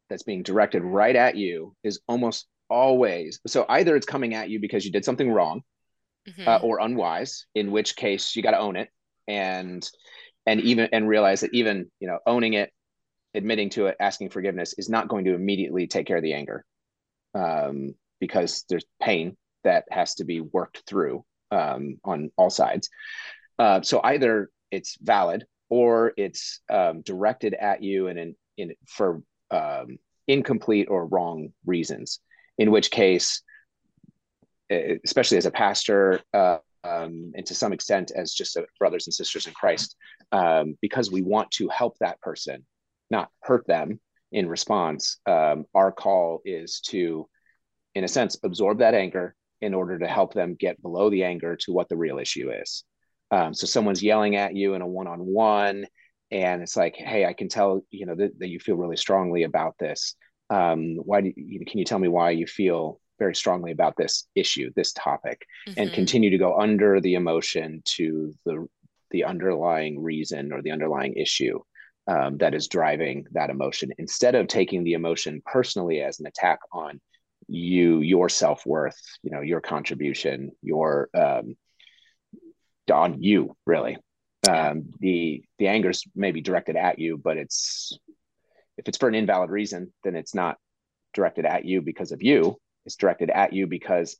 that's 0.10 0.24
being 0.24 0.44
directed 0.44 0.84
right 0.84 1.16
at 1.16 1.36
you 1.36 1.76
is 1.84 2.00
almost 2.08 2.48
always 2.70 3.40
so 3.48 3.66
either 3.70 3.96
it's 3.96 4.06
coming 4.06 4.34
at 4.34 4.50
you 4.50 4.60
because 4.60 4.86
you 4.86 4.92
did 4.92 5.06
something 5.06 5.32
wrong 5.32 5.62
mm-hmm. 6.28 6.48
uh, 6.48 6.58
or 6.58 6.80
unwise 6.80 7.46
in 7.56 7.72
which 7.72 7.96
case 7.96 8.36
you 8.36 8.44
got 8.44 8.52
to 8.52 8.60
own 8.60 8.76
it 8.76 8.90
and 9.28 9.90
and 10.46 10.62
even 10.62 10.90
and 10.92 11.08
realize 11.08 11.42
that 11.42 11.54
even 11.54 11.90
you 12.00 12.08
know 12.08 12.20
owning 12.26 12.54
it 12.54 12.72
admitting 13.34 13.70
to 13.70 13.88
it 13.88 13.96
asking 14.00 14.30
forgiveness 14.30 14.74
is 14.78 14.90
not 14.90 15.08
going 15.08 15.26
to 15.26 15.36
immediately 15.36 15.88
take 15.88 16.08
care 16.08 16.18
of 16.18 16.24
the 16.24 16.34
anger 16.34 16.66
um, 17.36 17.94
because 18.20 18.66
there's 18.70 18.86
pain 19.02 19.36
that 19.63 19.86
has 19.92 20.16
to 20.16 20.24
be 20.24 20.42
worked 20.42 20.84
through 20.88 21.24
um, 21.52 21.98
on 22.04 22.32
all 22.38 22.50
sides 22.50 22.90
uh, 23.60 23.82
so 23.82 24.02
either 24.04 24.50
it's 24.72 24.98
valid 25.02 25.46
or 25.70 26.13
it's 26.18 26.62
um, 26.70 27.02
directed 27.02 27.54
at 27.54 27.84
you 27.84 28.08
and 28.08 28.18
in, 28.20 28.36
in 28.58 28.74
for 28.88 29.22
um, 29.52 29.98
incomplete 30.28 30.88
or 30.90 31.06
wrong 31.06 31.54
reasons. 31.66 32.20
In 32.58 32.72
which 32.72 32.90
case, 32.90 33.42
especially 34.70 35.38
as 35.38 35.46
a 35.46 35.52
pastor, 35.52 36.22
uh, 36.34 36.58
um, 36.84 37.32
and 37.36 37.46
to 37.46 37.54
some 37.54 37.74
extent 37.74 38.12
as 38.16 38.34
just 38.34 38.58
brothers 38.80 39.08
and 39.08 39.13
sisters 39.13 39.46
in 39.46 39.54
Christ, 39.54 39.96
um, 40.32 40.78
because 40.82 41.12
we 41.12 41.22
want 41.22 41.52
to 41.52 41.70
help 41.70 41.98
that 42.00 42.20
person, 42.22 42.66
not 43.10 43.30
hurt 43.41 43.65
them 43.67 44.00
in 44.32 44.50
response. 44.50 45.20
Um, 45.26 45.65
our 45.74 45.91
call 45.91 46.41
is 46.46 46.82
to, 46.88 47.28
in 47.96 48.04
a 48.04 48.08
sense, 48.08 48.38
absorb 48.43 48.80
that 48.80 48.93
anger 48.93 49.36
in 49.62 49.74
order 49.74 49.98
to 50.00 50.08
help 50.08 50.34
them 50.34 50.56
get 50.60 50.82
below 50.82 51.10
the 51.10 51.24
anger 51.24 51.56
to 51.56 51.74
what 51.74 51.89
the 51.89 51.98
real 51.98 52.20
issue 52.20 52.52
is. 52.52 52.84
Um, 53.32 53.54
so 53.54 53.67
someone's 53.67 54.04
yelling 54.04 54.36
at 54.36 54.56
you 54.56 54.74
in 54.76 54.82
a 54.82 54.88
one-on-one, 54.88 55.86
and 56.32 56.62
it's 56.62 56.78
like, 56.78 56.96
hey, 56.96 57.26
I 57.26 57.34
can 57.34 57.50
tell 57.50 57.82
you 57.89 58.06
know 58.06 58.15
that, 58.15 58.38
that 58.39 58.50
you 58.50 58.60
feel 58.60 58.76
really 58.76 58.98
strongly 58.98 59.43
about 59.43 59.76
this. 59.80 60.15
Um, 60.50 60.96
why 60.98 61.22
do 61.22 61.34
you, 61.36 61.65
can 61.65 61.80
you 61.80 61.86
tell 61.86 62.00
me 62.00 62.08
why 62.08 62.32
you 62.32 62.48
feel 62.48 63.00
very 63.20 63.36
strongly 63.36 63.72
about 63.72 63.96
this 63.98 64.28
issue, 64.36 64.72
this 64.76 64.93
topic, 64.93 65.46
mm-hmm. 65.67 65.80
and 65.80 65.93
continue 65.93 66.30
to 66.30 66.38
go 66.38 66.58
under 66.58 67.02
the 67.02 67.15
emotion 67.15 67.82
to 67.86 68.34
the 68.46 68.67
the 69.12 69.24
underlying 69.24 70.02
reason 70.04 70.52
or 70.52 70.62
the 70.62 70.72
underlying 70.72 71.13
issue 71.13 71.60
um, 72.08 72.38
that 72.38 72.54
is 72.54 72.67
driving 72.67 73.26
that 73.32 73.50
emotion. 73.50 73.91
Instead 73.98 74.36
of 74.36 74.48
taking 74.48 74.84
the 74.84 74.93
emotion 74.93 75.41
personally 75.46 76.02
as 76.02 76.20
an 76.20 76.28
attack 76.28 76.60
on 76.72 77.00
you 77.50 78.02
your 78.02 78.28
self-worth 78.28 79.00
you 79.24 79.32
know 79.32 79.39
your 79.39 79.62
contribution 79.62 80.52
your 80.62 81.08
um, 81.13 81.56
on 82.91 83.22
you 83.24 83.56
really 83.65 83.96
um, 84.50 84.89
the 85.00 85.41
the 85.58 85.67
anger's 85.67 86.04
maybe 86.13 86.41
directed 86.41 86.76
at 86.76 87.00
you 87.00 87.17
but 87.17 87.38
it's 87.38 87.98
if 88.76 88.89
it's 88.89 88.98
for 88.98 89.08
an 89.08 89.15
invalid 89.15 89.50
reason 89.50 89.93
then 90.04 90.13
it's 90.17 90.36
not 90.36 90.58
directed 91.17 91.46
at 91.46 91.65
you 91.65 91.82
because 91.82 92.12
of 92.12 92.22
you. 92.22 92.58
It's 92.86 92.96
directed 92.96 93.30
at 93.32 93.52
you 93.52 93.67
because 93.67 94.17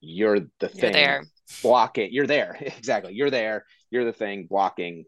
you're 0.00 0.40
the 0.40 0.48
you're 0.60 0.68
thing 0.68 0.92
there. 0.92 1.24
blocking 1.62 2.12
you're 2.12 2.26
there. 2.26 2.56
Exactly. 2.78 3.14
You're 3.14 3.30
there. 3.30 3.64
You're 3.90 4.04
the 4.04 4.12
thing 4.12 4.46
blocking 4.48 5.06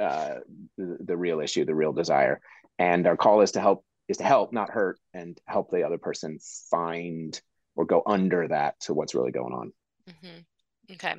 uh, 0.00 0.36
the, 0.76 0.98
the 1.00 1.16
real 1.16 1.40
issue 1.40 1.64
the 1.64 1.74
real 1.74 1.92
desire 1.92 2.40
and 2.78 3.06
our 3.06 3.16
call 3.16 3.40
is 3.40 3.52
to 3.52 3.60
help 3.60 3.84
is 4.08 4.16
to 4.18 4.24
help 4.24 4.52
not 4.52 4.70
hurt 4.70 4.98
and 5.14 5.38
help 5.46 5.70
the 5.70 5.84
other 5.84 5.98
person 5.98 6.38
find 6.70 7.40
or 7.76 7.84
go 7.84 8.02
under 8.06 8.48
that 8.48 8.78
to 8.80 8.94
what's 8.94 9.14
really 9.14 9.32
going 9.32 9.52
on 9.52 9.72
mm-hmm. 10.08 10.94
okay 10.94 11.14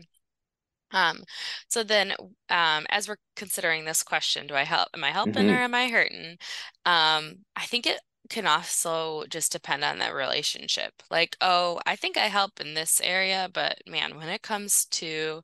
um, 0.94 1.24
so 1.68 1.84
then, 1.84 2.14
um, 2.50 2.86
as 2.90 3.08
we're 3.08 3.18
considering 3.36 3.84
this 3.84 4.04
question, 4.04 4.46
do 4.46 4.54
I 4.54 4.64
help? 4.64 4.90
Am 4.94 5.04
I 5.04 5.10
helping 5.10 5.34
mm-hmm. 5.34 5.50
or 5.50 5.58
am 5.58 5.74
I 5.74 5.90
hurting? 5.90 6.38
Um, 6.86 7.38
I 7.56 7.66
think 7.66 7.88
it 7.88 8.00
can 8.30 8.48
also 8.48 9.24
just 9.30 9.52
depend 9.52 9.84
on 9.84 10.00
that 10.00 10.14
relationship. 10.14 10.94
Like, 11.12 11.36
oh, 11.42 11.80
I 11.86 11.96
think 11.96 12.18
I 12.18 12.28
help 12.28 12.62
in 12.62 12.74
this 12.74 13.02
area, 13.02 13.50
but 13.52 13.80
man, 13.88 14.16
when 14.18 14.30
it 14.30 14.42
comes 14.42 14.86
to 14.92 15.42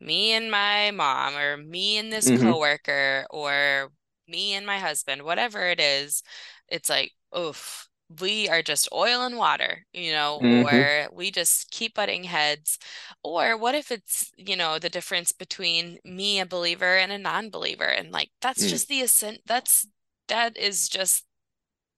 me 0.00 0.32
and 0.32 0.50
my 0.50 0.90
mom, 0.90 1.36
or 1.36 1.56
me 1.56 1.98
and 1.98 2.12
this 2.12 2.30
mm-hmm. 2.30 2.50
coworker, 2.50 3.26
or 3.30 3.90
me 4.26 4.54
and 4.54 4.66
my 4.66 4.78
husband, 4.78 5.22
whatever 5.22 5.66
it 5.66 5.80
is, 5.80 6.22
it's 6.68 6.88
like, 6.88 7.12
oof, 7.36 7.88
we 8.20 8.48
are 8.48 8.62
just 8.62 8.88
oil 8.92 9.22
and 9.22 9.36
water, 9.36 9.84
you 9.92 10.12
know, 10.12 10.40
mm-hmm. 10.42 10.74
or 10.74 11.14
we 11.14 11.30
just 11.30 11.70
keep 11.70 11.94
butting 11.94 12.24
heads. 12.24 12.78
Or 13.22 13.56
what 13.56 13.74
if 13.74 13.90
it's, 13.90 14.30
you 14.36 14.56
know, 14.56 14.78
the 14.78 14.88
difference 14.88 15.32
between 15.32 15.98
me, 16.04 16.40
a 16.40 16.46
believer, 16.46 16.96
and 16.96 17.12
a 17.12 17.18
non 17.18 17.50
believer? 17.50 17.84
And 17.84 18.10
like, 18.10 18.30
that's 18.40 18.64
mm. 18.64 18.68
just 18.68 18.88
the 18.88 19.02
ascent, 19.02 19.40
that's, 19.46 19.86
that 20.28 20.56
is 20.56 20.88
just 20.88 21.24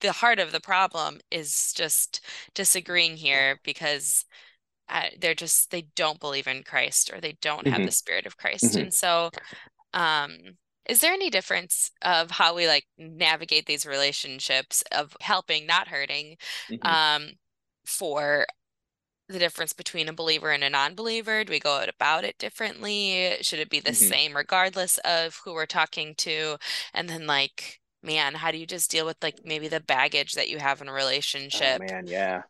the 0.01 0.13
heart 0.13 0.39
of 0.39 0.51
the 0.51 0.61
problem 0.61 1.21
is 1.31 1.73
just 1.75 2.25
disagreeing 2.55 3.17
here 3.17 3.61
because 3.63 4.25
uh, 4.90 5.07
they're 5.20 5.35
just, 5.35 5.70
they 5.70 5.87
don't 5.96 6.20
believe 6.20 6.46
in 6.46 6.62
Christ 6.62 7.11
or 7.12 7.20
they 7.20 7.37
don't 7.40 7.64
mm-hmm. 7.64 7.72
have 7.72 7.87
the 7.87 7.92
spirit 7.92 8.26
of 8.26 8.37
Christ. 8.37 8.64
Mm-hmm. 8.64 8.81
And 8.81 8.94
so, 8.94 9.31
um, 9.94 10.37
is 10.88 11.00
there 11.00 11.12
any 11.12 11.31
difference 11.31 11.90
of 12.03 12.31
how 12.33 12.55
we 12.55 12.66
like 12.66 12.85
navigate 12.98 13.66
these 13.66 13.87
relationships 13.87 14.83
of 14.90 15.16
helping, 15.20 15.66
not 15.66 15.88
hurting, 15.88 16.37
mm-hmm. 16.70 16.87
um, 16.87 17.31
for 17.85 18.46
the 19.29 19.38
difference 19.38 19.72
between 19.72 20.09
a 20.09 20.12
believer 20.12 20.50
and 20.50 20.64
a 20.64 20.70
non-believer? 20.70 21.44
Do 21.44 21.53
we 21.53 21.61
go 21.61 21.85
about 21.87 22.24
it 22.24 22.38
differently? 22.38 23.37
Should 23.42 23.61
it 23.61 23.70
be 23.70 23.81
the 23.81 23.90
mm-hmm. 23.90 24.09
same 24.09 24.37
regardless 24.37 24.98
of 24.98 25.40
who 25.44 25.55
we're 25.55 25.66
talking 25.66 26.14
to? 26.18 26.57
And 26.92 27.09
then 27.09 27.26
like, 27.26 27.81
man, 28.03 28.35
how 28.35 28.50
do 28.50 28.59
you 28.59 28.66
just 28.66 28.90
deal 28.90 29.07
with 29.07 29.18
like 29.22 29.40
maybe 29.44 29.68
the 29.68 29.81
baggage 29.81 30.33
that 30.33 30.48
you 30.48 30.59
have 30.59 30.81
in 30.81 30.88
a 30.88 30.92
oh, 30.92 30.94
relationship? 30.94 31.81
Oh, 31.83 31.92
man, 31.92 32.07
yeah. 32.07 32.42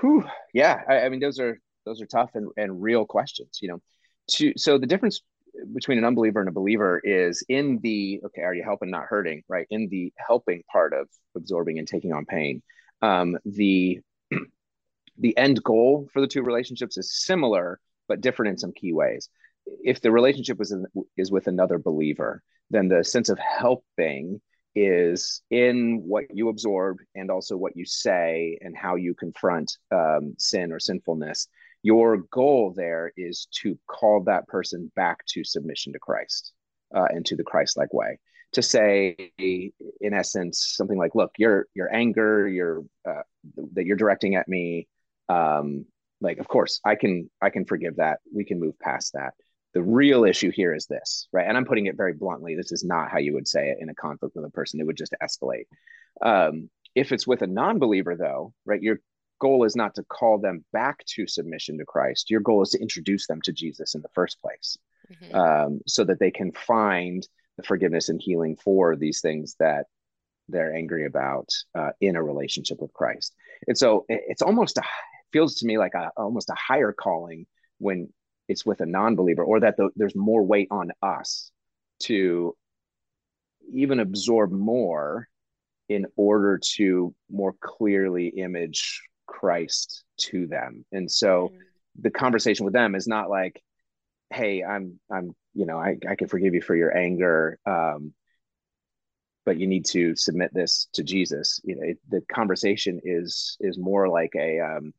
Whew. 0.00 0.24
Yeah. 0.52 0.80
I, 0.88 1.00
I 1.00 1.08
mean, 1.08 1.20
those 1.20 1.38
are 1.38 1.60
those 1.84 2.00
are 2.00 2.06
tough 2.06 2.30
and, 2.34 2.50
and 2.56 2.82
real 2.82 3.04
questions, 3.04 3.58
you 3.60 3.68
know. 3.68 3.80
To 4.32 4.52
so 4.56 4.78
the 4.78 4.86
difference 4.86 5.20
between 5.72 5.98
an 5.98 6.04
unbeliever 6.04 6.40
and 6.40 6.48
a 6.48 6.52
believer 6.52 7.00
is 7.04 7.44
in 7.48 7.78
the 7.82 8.20
okay, 8.26 8.42
are 8.42 8.54
you 8.54 8.64
helping, 8.64 8.90
not 8.90 9.04
hurting, 9.04 9.42
right? 9.48 9.66
In 9.70 9.88
the 9.88 10.12
helping 10.16 10.62
part 10.70 10.92
of 10.92 11.08
absorbing 11.36 11.78
and 11.78 11.86
taking 11.86 12.12
on 12.12 12.24
pain. 12.24 12.62
Um, 13.02 13.36
the 13.44 14.00
the 15.18 15.36
end 15.36 15.62
goal 15.62 16.08
for 16.12 16.20
the 16.20 16.26
two 16.26 16.42
relationships 16.42 16.96
is 16.96 17.24
similar 17.24 17.80
but 18.08 18.20
different 18.20 18.50
in 18.50 18.58
some 18.58 18.72
key 18.72 18.92
ways. 18.92 19.28
If 19.82 20.00
the 20.00 20.10
relationship 20.10 20.58
was 20.58 20.72
in, 20.72 20.86
is 21.16 21.30
with 21.30 21.46
another 21.46 21.78
believer, 21.78 22.42
then 22.70 22.88
the 22.88 23.04
sense 23.04 23.28
of 23.28 23.38
helping 23.38 24.40
is 24.74 25.42
in 25.50 26.02
what 26.04 26.24
you 26.32 26.48
absorb 26.48 26.98
and 27.14 27.30
also 27.30 27.56
what 27.56 27.76
you 27.76 27.84
say 27.84 28.58
and 28.60 28.76
how 28.76 28.96
you 28.96 29.14
confront 29.14 29.76
um, 29.92 30.34
sin 30.38 30.72
or 30.72 30.80
sinfulness. 30.80 31.48
Your 31.82 32.18
goal 32.30 32.72
there 32.74 33.12
is 33.16 33.46
to 33.62 33.78
call 33.86 34.22
that 34.24 34.48
person 34.48 34.90
back 34.96 35.24
to 35.26 35.44
submission 35.44 35.92
to 35.92 35.98
Christ 35.98 36.52
uh, 36.94 37.06
and 37.10 37.24
to 37.26 37.36
the 37.36 37.44
Christ-like 37.44 37.92
way. 37.92 38.18
To 38.52 38.62
say, 38.62 39.32
in 39.38 40.14
essence, 40.14 40.74
something 40.76 40.96
like, 40.96 41.16
"Look, 41.16 41.32
your 41.38 41.66
your 41.74 41.92
anger, 41.92 42.46
your 42.46 42.84
uh, 43.08 43.22
that 43.72 43.84
you're 43.84 43.96
directing 43.96 44.36
at 44.36 44.46
me, 44.46 44.86
um, 45.28 45.86
like, 46.20 46.38
of 46.38 46.46
course, 46.46 46.80
I 46.84 46.94
can 46.94 47.28
I 47.42 47.50
can 47.50 47.64
forgive 47.64 47.96
that. 47.96 48.20
We 48.32 48.44
can 48.44 48.60
move 48.60 48.78
past 48.78 49.14
that 49.14 49.34
the 49.74 49.82
real 49.82 50.24
issue 50.24 50.50
here 50.50 50.72
is 50.72 50.86
this, 50.86 51.28
right? 51.32 51.46
And 51.46 51.56
I'm 51.56 51.64
putting 51.64 51.86
it 51.86 51.96
very 51.96 52.14
bluntly. 52.14 52.54
This 52.54 52.72
is 52.72 52.84
not 52.84 53.10
how 53.10 53.18
you 53.18 53.34
would 53.34 53.48
say 53.48 53.70
it 53.70 53.78
in 53.80 53.88
a 53.88 53.94
conflict 53.94 54.36
with 54.36 54.44
a 54.44 54.50
person. 54.50 54.80
It 54.80 54.86
would 54.86 54.96
just 54.96 55.14
escalate. 55.22 55.66
Um, 56.22 56.70
if 56.94 57.10
it's 57.10 57.26
with 57.26 57.42
a 57.42 57.46
non-believer, 57.48 58.14
though, 58.16 58.54
right, 58.64 58.80
your 58.80 59.00
goal 59.40 59.64
is 59.64 59.74
not 59.74 59.96
to 59.96 60.04
call 60.04 60.38
them 60.38 60.64
back 60.72 61.04
to 61.06 61.26
submission 61.26 61.76
to 61.78 61.84
Christ. 61.84 62.30
Your 62.30 62.40
goal 62.40 62.62
is 62.62 62.70
to 62.70 62.80
introduce 62.80 63.26
them 63.26 63.40
to 63.42 63.52
Jesus 63.52 63.96
in 63.96 64.02
the 64.02 64.08
first 64.14 64.40
place, 64.40 64.78
mm-hmm. 65.12 65.34
um, 65.34 65.80
so 65.88 66.04
that 66.04 66.20
they 66.20 66.30
can 66.30 66.52
find 66.52 67.26
the 67.56 67.64
forgiveness 67.64 68.08
and 68.08 68.20
healing 68.22 68.56
for 68.56 68.96
these 68.96 69.20
things 69.20 69.56
that 69.58 69.86
they're 70.48 70.74
angry 70.74 71.06
about 71.06 71.48
uh, 71.74 71.90
in 72.00 72.16
a 72.16 72.22
relationship 72.22 72.80
with 72.80 72.92
Christ. 72.92 73.34
And 73.66 73.76
so 73.76 74.04
it's 74.08 74.42
almost 74.42 74.78
a 74.78 74.82
feels 75.32 75.56
to 75.56 75.66
me 75.66 75.78
like 75.78 75.94
a 75.94 76.12
almost 76.16 76.48
a 76.48 76.54
higher 76.54 76.92
calling 76.92 77.46
when 77.78 78.08
it's 78.48 78.66
with 78.66 78.80
a 78.80 78.86
non-believer 78.86 79.42
or 79.42 79.60
that 79.60 79.76
the, 79.76 79.90
there's 79.96 80.14
more 80.14 80.42
weight 80.42 80.68
on 80.70 80.92
us 81.02 81.50
to 82.00 82.54
even 83.72 84.00
absorb 84.00 84.52
more 84.52 85.28
in 85.88 86.06
order 86.16 86.58
to 86.76 87.14
more 87.30 87.54
clearly 87.60 88.28
image 88.28 89.02
Christ 89.26 90.04
to 90.18 90.46
them. 90.46 90.84
And 90.92 91.10
so 91.10 91.48
mm-hmm. 91.48 91.56
the 92.02 92.10
conversation 92.10 92.64
with 92.64 92.74
them 92.74 92.94
is 92.94 93.06
not 93.06 93.30
like, 93.30 93.62
hey, 94.30 94.62
I'm 94.62 94.98
I'm, 95.10 95.34
you 95.54 95.66
know, 95.66 95.78
I, 95.78 95.96
I 96.08 96.14
can 96.16 96.28
forgive 96.28 96.54
you 96.54 96.62
for 96.62 96.74
your 96.74 96.96
anger. 96.96 97.58
Um, 97.66 98.12
but 99.44 99.58
you 99.58 99.66
need 99.66 99.84
to 99.84 100.16
submit 100.16 100.52
this 100.54 100.88
to 100.94 101.02
Jesus. 101.02 101.60
You 101.64 101.76
know, 101.76 101.82
it, 101.82 101.98
the 102.08 102.22
conversation 102.32 103.00
is 103.04 103.56
is 103.60 103.78
more 103.78 104.08
like 104.08 104.32
a 104.36 104.60
um, 104.60 104.92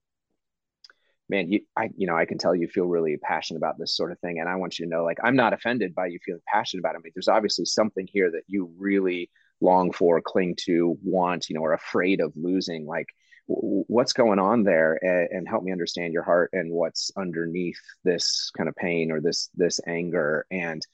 man, 1.29 1.51
you, 1.51 1.61
I, 1.75 1.89
you 1.97 2.07
know, 2.07 2.15
I 2.15 2.25
can 2.25 2.37
tell 2.37 2.55
you 2.55 2.67
feel 2.67 2.85
really 2.85 3.17
passionate 3.17 3.57
about 3.57 3.79
this 3.79 3.95
sort 3.95 4.11
of 4.11 4.19
thing. 4.19 4.39
And 4.39 4.47
I 4.47 4.55
want 4.55 4.77
you 4.77 4.85
to 4.85 4.89
know, 4.89 5.03
like, 5.03 5.17
I'm 5.23 5.35
not 5.35 5.53
offended 5.53 5.95
by 5.95 6.07
you 6.07 6.19
feeling 6.23 6.41
passionate 6.47 6.81
about 6.81 6.95
it. 6.95 6.99
I 6.99 7.01
mean, 7.01 7.11
there's 7.15 7.27
obviously 7.27 7.65
something 7.65 8.07
here 8.11 8.29
that 8.31 8.43
you 8.47 8.71
really 8.77 9.29
long 9.61 9.91
for, 9.91 10.21
cling 10.21 10.55
to, 10.65 10.97
want, 11.03 11.49
you 11.49 11.55
know, 11.55 11.63
are 11.63 11.73
afraid 11.73 12.21
of 12.21 12.33
losing. 12.35 12.85
Like, 12.85 13.07
w- 13.49 13.85
what's 13.87 14.13
going 14.13 14.37
on 14.37 14.63
there? 14.63 14.99
And, 15.01 15.29
and 15.31 15.49
help 15.49 15.63
me 15.63 15.71
understand 15.71 16.13
your 16.13 16.23
heart 16.23 16.51
and 16.53 16.71
what's 16.71 17.11
underneath 17.17 17.79
this 18.03 18.51
kind 18.55 18.69
of 18.69 18.75
pain 18.75 19.11
or 19.11 19.19
this, 19.19 19.49
this 19.55 19.79
anger. 19.87 20.45
And 20.51 20.85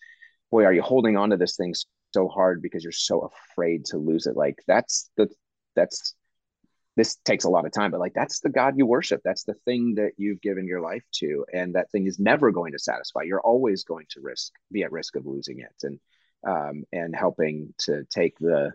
boy, 0.50 0.63
are 0.63 0.74
you 0.74 0.82
holding 0.82 1.17
on 1.17 1.32
to 1.32 1.38
this 1.38 1.58
thing 1.58 1.74
so 2.13 2.28
hard 2.28 2.62
because 2.62 2.84
you're 2.84 2.91
so 2.94 3.32
afraid 3.52 3.86
to 3.86 3.98
lose 3.98 4.28
it? 4.28 4.38
Like, 4.38 4.60
that's 4.67 5.10
the, 5.17 5.28
that's 5.76 6.15
this 6.97 7.15
takes 7.23 7.45
a 7.45 7.49
lot 7.49 7.65
of 7.65 7.71
time, 7.71 7.91
but 7.91 7.99
like 7.99 8.13
that's 8.13 8.39
the 8.41 8.49
God 8.49 8.77
you 8.77 8.86
worship. 8.86 9.21
That's 9.23 9.43
the 9.43 9.56
thing 9.65 9.95
that 9.95 10.12
you've 10.17 10.41
given 10.41 10.67
your 10.67 10.82
life 10.82 11.04
to. 11.15 11.45
And 11.54 11.75
that 11.75 11.89
thing 11.91 12.06
is 12.06 12.19
never 12.19 12.51
going 12.51 12.73
to 12.73 12.80
satisfy. 12.80 13.21
You're 13.23 13.41
always 13.41 13.84
going 13.84 14.08
to 14.12 14.21
risk, 14.21 14.51
be 14.71 14.84
at 14.84 14.91
risk 14.91 15.15
of 15.15 15.25
losing 15.25 15.60
it. 15.60 15.75
And, 15.84 15.99
um, 16.45 16.84
and 16.91 17.15
helping 17.15 17.73
to 17.80 18.04
take 18.10 18.38
the, 18.39 18.73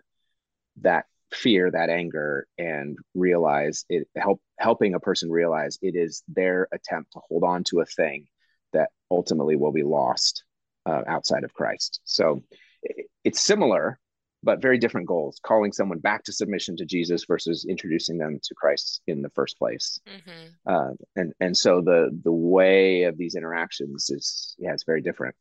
that 0.81 1.05
fear, 1.31 1.69
that 1.69 1.89
anger 1.89 2.47
and 2.57 2.97
realize 3.13 3.85
it 3.89 4.07
help 4.15 4.41
helping 4.57 4.93
a 4.93 4.99
person 4.99 5.29
realize 5.29 5.77
it 5.81 5.95
is 5.95 6.23
their 6.27 6.67
attempt 6.71 7.13
to 7.13 7.19
hold 7.27 7.43
on 7.43 7.63
to 7.65 7.81
a 7.81 7.85
thing 7.85 8.27
that 8.73 8.89
ultimately 9.11 9.55
will 9.55 9.71
be 9.71 9.83
lost 9.83 10.43
uh, 10.85 11.01
outside 11.07 11.43
of 11.43 11.53
Christ. 11.53 11.99
So 12.05 12.43
it, 12.81 13.07
it's 13.23 13.41
similar, 13.41 13.99
but 14.43 14.61
very 14.61 14.77
different 14.77 15.07
goals 15.07 15.39
calling 15.43 15.71
someone 15.71 15.99
back 15.99 16.23
to 16.23 16.31
submission 16.31 16.75
to 16.75 16.85
jesus 16.85 17.25
versus 17.25 17.65
introducing 17.67 18.17
them 18.17 18.39
to 18.43 18.53
christ 18.55 19.01
in 19.07 19.21
the 19.21 19.29
first 19.29 19.57
place 19.57 19.99
mm-hmm. 20.07 20.71
uh, 20.71 20.91
and 21.15 21.33
and 21.39 21.55
so 21.55 21.81
the 21.81 22.09
the 22.23 22.31
way 22.31 23.03
of 23.03 23.17
these 23.17 23.35
interactions 23.35 24.09
is 24.09 24.55
yeah 24.57 24.73
it's 24.73 24.83
very 24.83 25.01
different 25.01 25.35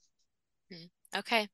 hmm. 0.70 0.84
okay 1.16 1.48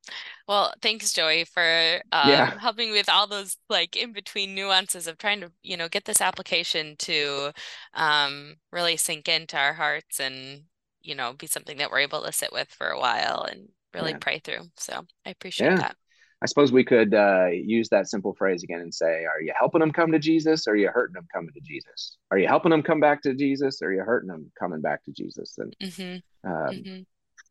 well 0.47 0.73
thanks 0.81 1.13
joey 1.13 1.45
for 1.45 2.01
um, 2.13 2.29
yeah. 2.29 2.59
helping 2.59 2.93
with 2.93 3.09
all 3.09 3.27
those 3.27 3.57
like 3.69 3.97
in 3.97 4.13
between 4.13 4.55
nuances 4.55 5.07
of 5.07 5.19
trying 5.19 5.41
to 5.41 5.51
you 5.63 5.77
know 5.77 5.89
get 5.89 6.05
this 6.05 6.21
application 6.21 6.97
to 6.99 7.51
um, 7.95 8.55
really 8.71 8.97
sink 8.97 9.29
into 9.29 9.57
our 9.57 9.73
hearts 9.73 10.21
and 10.21 10.63
you 11.03 11.15
know 11.15 11.33
be 11.33 11.47
something 11.47 11.79
that 11.79 11.91
we're 11.91 11.99
able 11.99 12.23
to 12.23 12.33
sit 12.33 12.53
with 12.53 12.71
for 12.71 12.89
a 12.89 12.99
while 12.99 13.43
and 13.51 13.69
really 13.93 14.13
yeah. 14.13 14.19
pray 14.21 14.39
through 14.39 14.63
so 14.77 15.05
i 15.27 15.31
appreciate 15.31 15.71
yeah. 15.71 15.77
that 15.77 15.97
I 16.43 16.47
suppose 16.47 16.73
we 16.73 16.85
could 16.85 17.15
uh, 17.15 17.47
use 17.53 17.89
that 17.91 18.09
simple 18.09 18.35
phrase 18.35 18.65
again 18.65 18.81
and 18.81 18.93
say, 18.93 19.25
Are 19.25 19.41
you 19.41 19.53
helping 19.57 19.79
them 19.79 19.93
come 19.93 20.11
to 20.11 20.19
Jesus 20.19 20.67
or 20.67 20.73
are 20.73 20.77
you 20.77 20.89
hurting 20.89 21.15
them 21.15 21.29
coming 21.33 21.53
to 21.55 21.61
Jesus? 21.61 22.17
Are 22.33 22.39
you 22.39 22.49
helping 22.49 22.71
them 22.71 22.83
come 22.83 22.99
back 22.99 23.23
to 23.23 23.35
Jesus 23.35 23.81
or 23.81 23.89
are 23.89 23.93
you 23.93 24.01
hurting 24.01 24.29
them 24.29 24.51
coming 24.59 24.81
back 24.81 25.05
to 25.05 25.13
Jesus? 25.13 25.57
And 25.59 25.77
mm-hmm. 25.81 26.51
Um, 26.51 26.75
mm-hmm. 26.75 27.03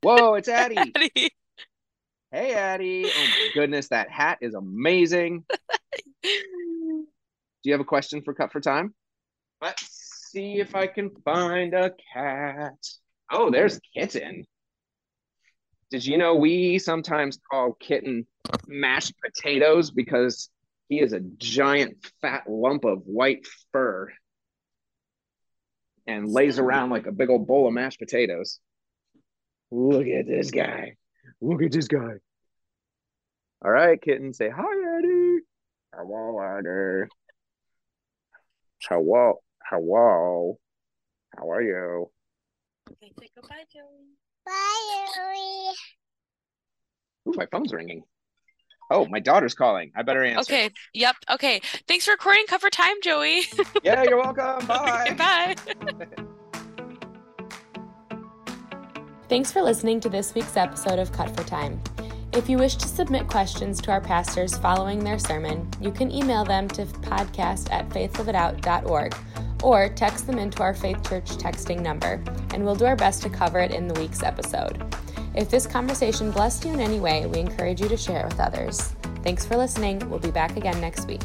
whoa, 0.02 0.34
it's 0.36 0.50
Addie. 0.50 0.78
Addie. 0.78 1.32
Hey, 2.32 2.54
Addie. 2.54 3.06
Oh 3.06 3.28
my 3.28 3.50
goodness, 3.54 3.88
that 3.90 4.10
hat 4.10 4.40
is 4.42 4.56
amazing. 4.56 5.46
Do 6.24 7.08
you 7.64 7.72
have 7.72 7.82
a 7.82 7.86
question 7.86 8.22
for 8.24 8.34
Cut 8.34 8.52
for 8.52 8.60
Time? 8.60 8.94
Let's 9.62 10.30
see 10.32 10.60
if 10.60 10.76
I 10.76 10.88
can 10.88 11.12
find 11.24 11.74
a 11.74 11.92
cat. 12.14 12.76
Oh, 13.32 13.52
there's 13.52 13.80
Kitten. 13.96 14.46
Did 15.92 16.06
you 16.06 16.18
know 16.18 16.36
we 16.36 16.80
sometimes 16.80 17.38
call 17.52 17.74
Kitten 17.74 18.26
mashed 18.66 19.14
potatoes 19.24 19.92
because 19.92 20.50
he 20.88 21.02
is 21.02 21.14
a 21.14 21.20
giant 21.20 21.98
fat 22.22 22.44
lump 22.50 22.86
of 22.86 23.04
white 23.06 23.46
fur 23.72 24.10
and 26.08 26.28
lays 26.30 26.60
around 26.60 26.90
like 26.90 27.08
a 27.08 27.12
big 27.12 27.30
old 27.30 27.48
bowl 27.48 27.68
of 27.68 27.74
mashed 27.74 28.00
potatoes. 28.00 28.60
Look 29.70 30.08
at 30.08 30.28
this 30.28 30.52
guy. 30.52 30.96
Look 31.40 31.62
at 31.62 31.72
this 31.72 31.88
guy. 31.88 32.16
All 33.64 33.72
right, 33.72 34.02
kitten, 34.02 34.34
say 34.34 34.50
hi, 34.50 34.98
Eddie. 34.98 35.40
Hello, 35.94 36.40
Eddie. 36.40 37.10
Hello, 38.90 39.42
hello. 39.70 40.58
How 41.38 41.52
are 41.52 41.62
you? 41.62 42.12
Okay, 42.92 43.12
say 43.20 43.28
goodbye, 43.36 43.64
Joey. 43.72 44.21
Bye, 44.46 45.06
Joey. 45.16 45.74
Ooh, 47.28 47.34
my 47.36 47.46
phone's 47.52 47.74
ringing. 47.74 48.04
Oh, 48.90 49.06
my 49.06 49.20
daughter's 49.20 49.54
calling. 49.54 49.92
I 49.96 50.02
better 50.02 50.24
answer. 50.24 50.54
Okay. 50.54 50.70
Yep. 50.94 51.16
Okay. 51.32 51.62
Thanks 51.88 52.06
for 52.06 52.12
recording 52.12 52.46
Cut 52.48 52.60
for 52.60 52.70
Time, 52.70 52.96
Joey. 53.02 53.44
yeah, 53.84 54.04
you're 54.04 54.18
welcome. 54.18 54.68
Bye. 54.68 55.16
bye. 55.18 55.56
Thanks 59.30 59.50
for 59.50 59.62
listening 59.62 60.02
to 60.02 60.10
this 60.10 60.36
week's 60.36 60.58
episode 60.58 61.00
of 61.00 61.14
Cut 61.14 61.34
for 61.38 61.44
Time. 61.46 61.80
If 62.34 62.48
you 62.48 62.58
wish 62.58 62.76
to 62.76 62.88
submit 62.88 63.28
questions 63.28 63.82
to 63.82 63.92
our 63.92 64.00
pastors 64.00 64.58
following 64.58 65.04
their 65.04 65.20
sermon, 65.20 65.70
you 65.82 65.92
can 65.92 66.10
email 66.10 66.46
them 66.46 66.70
to 66.70 66.86
podcast 66.86 67.70
at 67.72 67.90
faithliveitout.org 67.90 69.16
or 69.64 69.90
text 69.90 70.28
them 70.28 70.40
into 70.40 70.64
our 70.64 70.74
Faith 70.74 71.08
Church 71.08 71.30
texting 71.32 71.82
number, 71.82 72.24
and 72.54 72.64
we'll 72.64 72.76
do 72.76 72.86
our 72.86 72.96
best 72.96 73.22
to 73.24 73.30
cover 73.30 73.60
it 73.60 73.72
in 73.72 73.88
the 73.88 74.00
week's 74.00 74.24
episode. 74.24 74.82
If 75.36 75.50
this 75.50 75.68
conversation 75.68 76.32
blessed 76.32 76.64
you 76.64 76.72
in 76.72 76.80
any 76.80 77.02
way, 77.02 77.26
we 77.26 77.40
encourage 77.40 77.82
you 77.82 77.90
to 77.90 77.98
share 77.98 78.22
it 78.22 78.30
with 78.30 78.40
others. 78.40 78.96
Thanks 79.24 79.46
for 79.46 79.58
listening. 79.58 80.10
We'll 80.10 80.20
be 80.20 80.32
back 80.32 80.56
again 80.56 80.80
next 80.80 81.08
week. 81.08 81.22